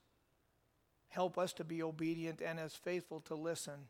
Help 1.09 1.39
us 1.39 1.55
to 1.55 1.65
be 1.65 1.83
obedient 1.83 2.43
and 2.45 2.61
as 2.61 2.75
faithful 2.75 3.21
to 3.21 3.35
listen 3.35 3.87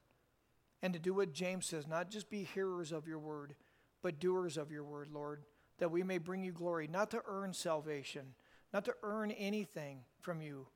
and 0.82 0.92
to 0.92 1.00
do 1.00 1.14
what 1.14 1.32
James 1.32 1.66
says, 1.66 1.88
not 1.88 2.10
just 2.10 2.30
be 2.30 2.44
hearers 2.44 2.92
of 2.92 3.08
your 3.08 3.18
word, 3.18 3.54
but 4.02 4.20
doers 4.20 4.56
of 4.56 4.70
your 4.70 4.84
word, 4.84 5.08
Lord, 5.12 5.42
that 5.78 5.90
we 5.90 6.04
may 6.04 6.18
bring 6.18 6.44
you 6.44 6.52
glory, 6.52 6.86
not 6.86 7.10
to 7.10 7.22
earn 7.26 7.52
salvation, 7.52 8.34
not 8.72 8.84
to 8.84 8.94
earn 9.02 9.32
anything 9.32 10.04
from 10.20 10.40
you, 10.40 10.66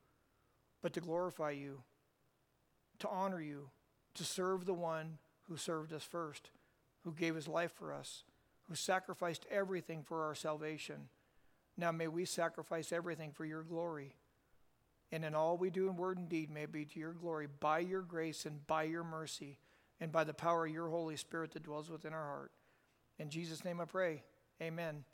but 0.82 0.92
to 0.94 1.00
glorify 1.00 1.50
you 1.50 1.82
to 3.00 3.08
honor 3.08 3.40
you, 3.40 3.70
to 4.14 4.24
serve 4.24 4.64
the 4.64 4.74
one 4.74 5.18
who 5.48 5.56
served 5.56 5.92
us 5.92 6.02
first, 6.02 6.50
who 7.04 7.12
gave 7.12 7.34
his 7.34 7.48
life 7.48 7.72
for 7.72 7.92
us, 7.92 8.24
who 8.68 8.74
sacrificed 8.74 9.46
everything 9.50 10.02
for 10.02 10.24
our 10.24 10.34
salvation. 10.34 11.08
Now 11.76 11.92
may 11.92 12.08
we 12.08 12.24
sacrifice 12.24 12.92
everything 12.92 13.32
for 13.32 13.44
your 13.44 13.62
glory. 13.62 14.14
And 15.12 15.24
in 15.24 15.34
all 15.34 15.56
we 15.56 15.70
do 15.70 15.88
in 15.88 15.96
word 15.96 16.18
and 16.18 16.28
deed 16.28 16.50
may 16.50 16.64
it 16.64 16.72
be 16.72 16.84
to 16.84 16.98
your 16.98 17.12
glory 17.12 17.46
by 17.60 17.78
your 17.78 18.02
grace 18.02 18.44
and 18.44 18.66
by 18.66 18.84
your 18.84 19.04
mercy 19.04 19.58
and 20.00 20.10
by 20.10 20.24
the 20.24 20.34
power 20.34 20.66
of 20.66 20.72
your 20.72 20.88
Holy 20.88 21.16
Spirit 21.16 21.52
that 21.52 21.62
dwells 21.62 21.90
within 21.90 22.12
our 22.12 22.26
heart. 22.26 22.52
In 23.18 23.30
Jesus' 23.30 23.64
name 23.64 23.80
I 23.80 23.84
pray. 23.84 24.22
Amen. 24.60 25.04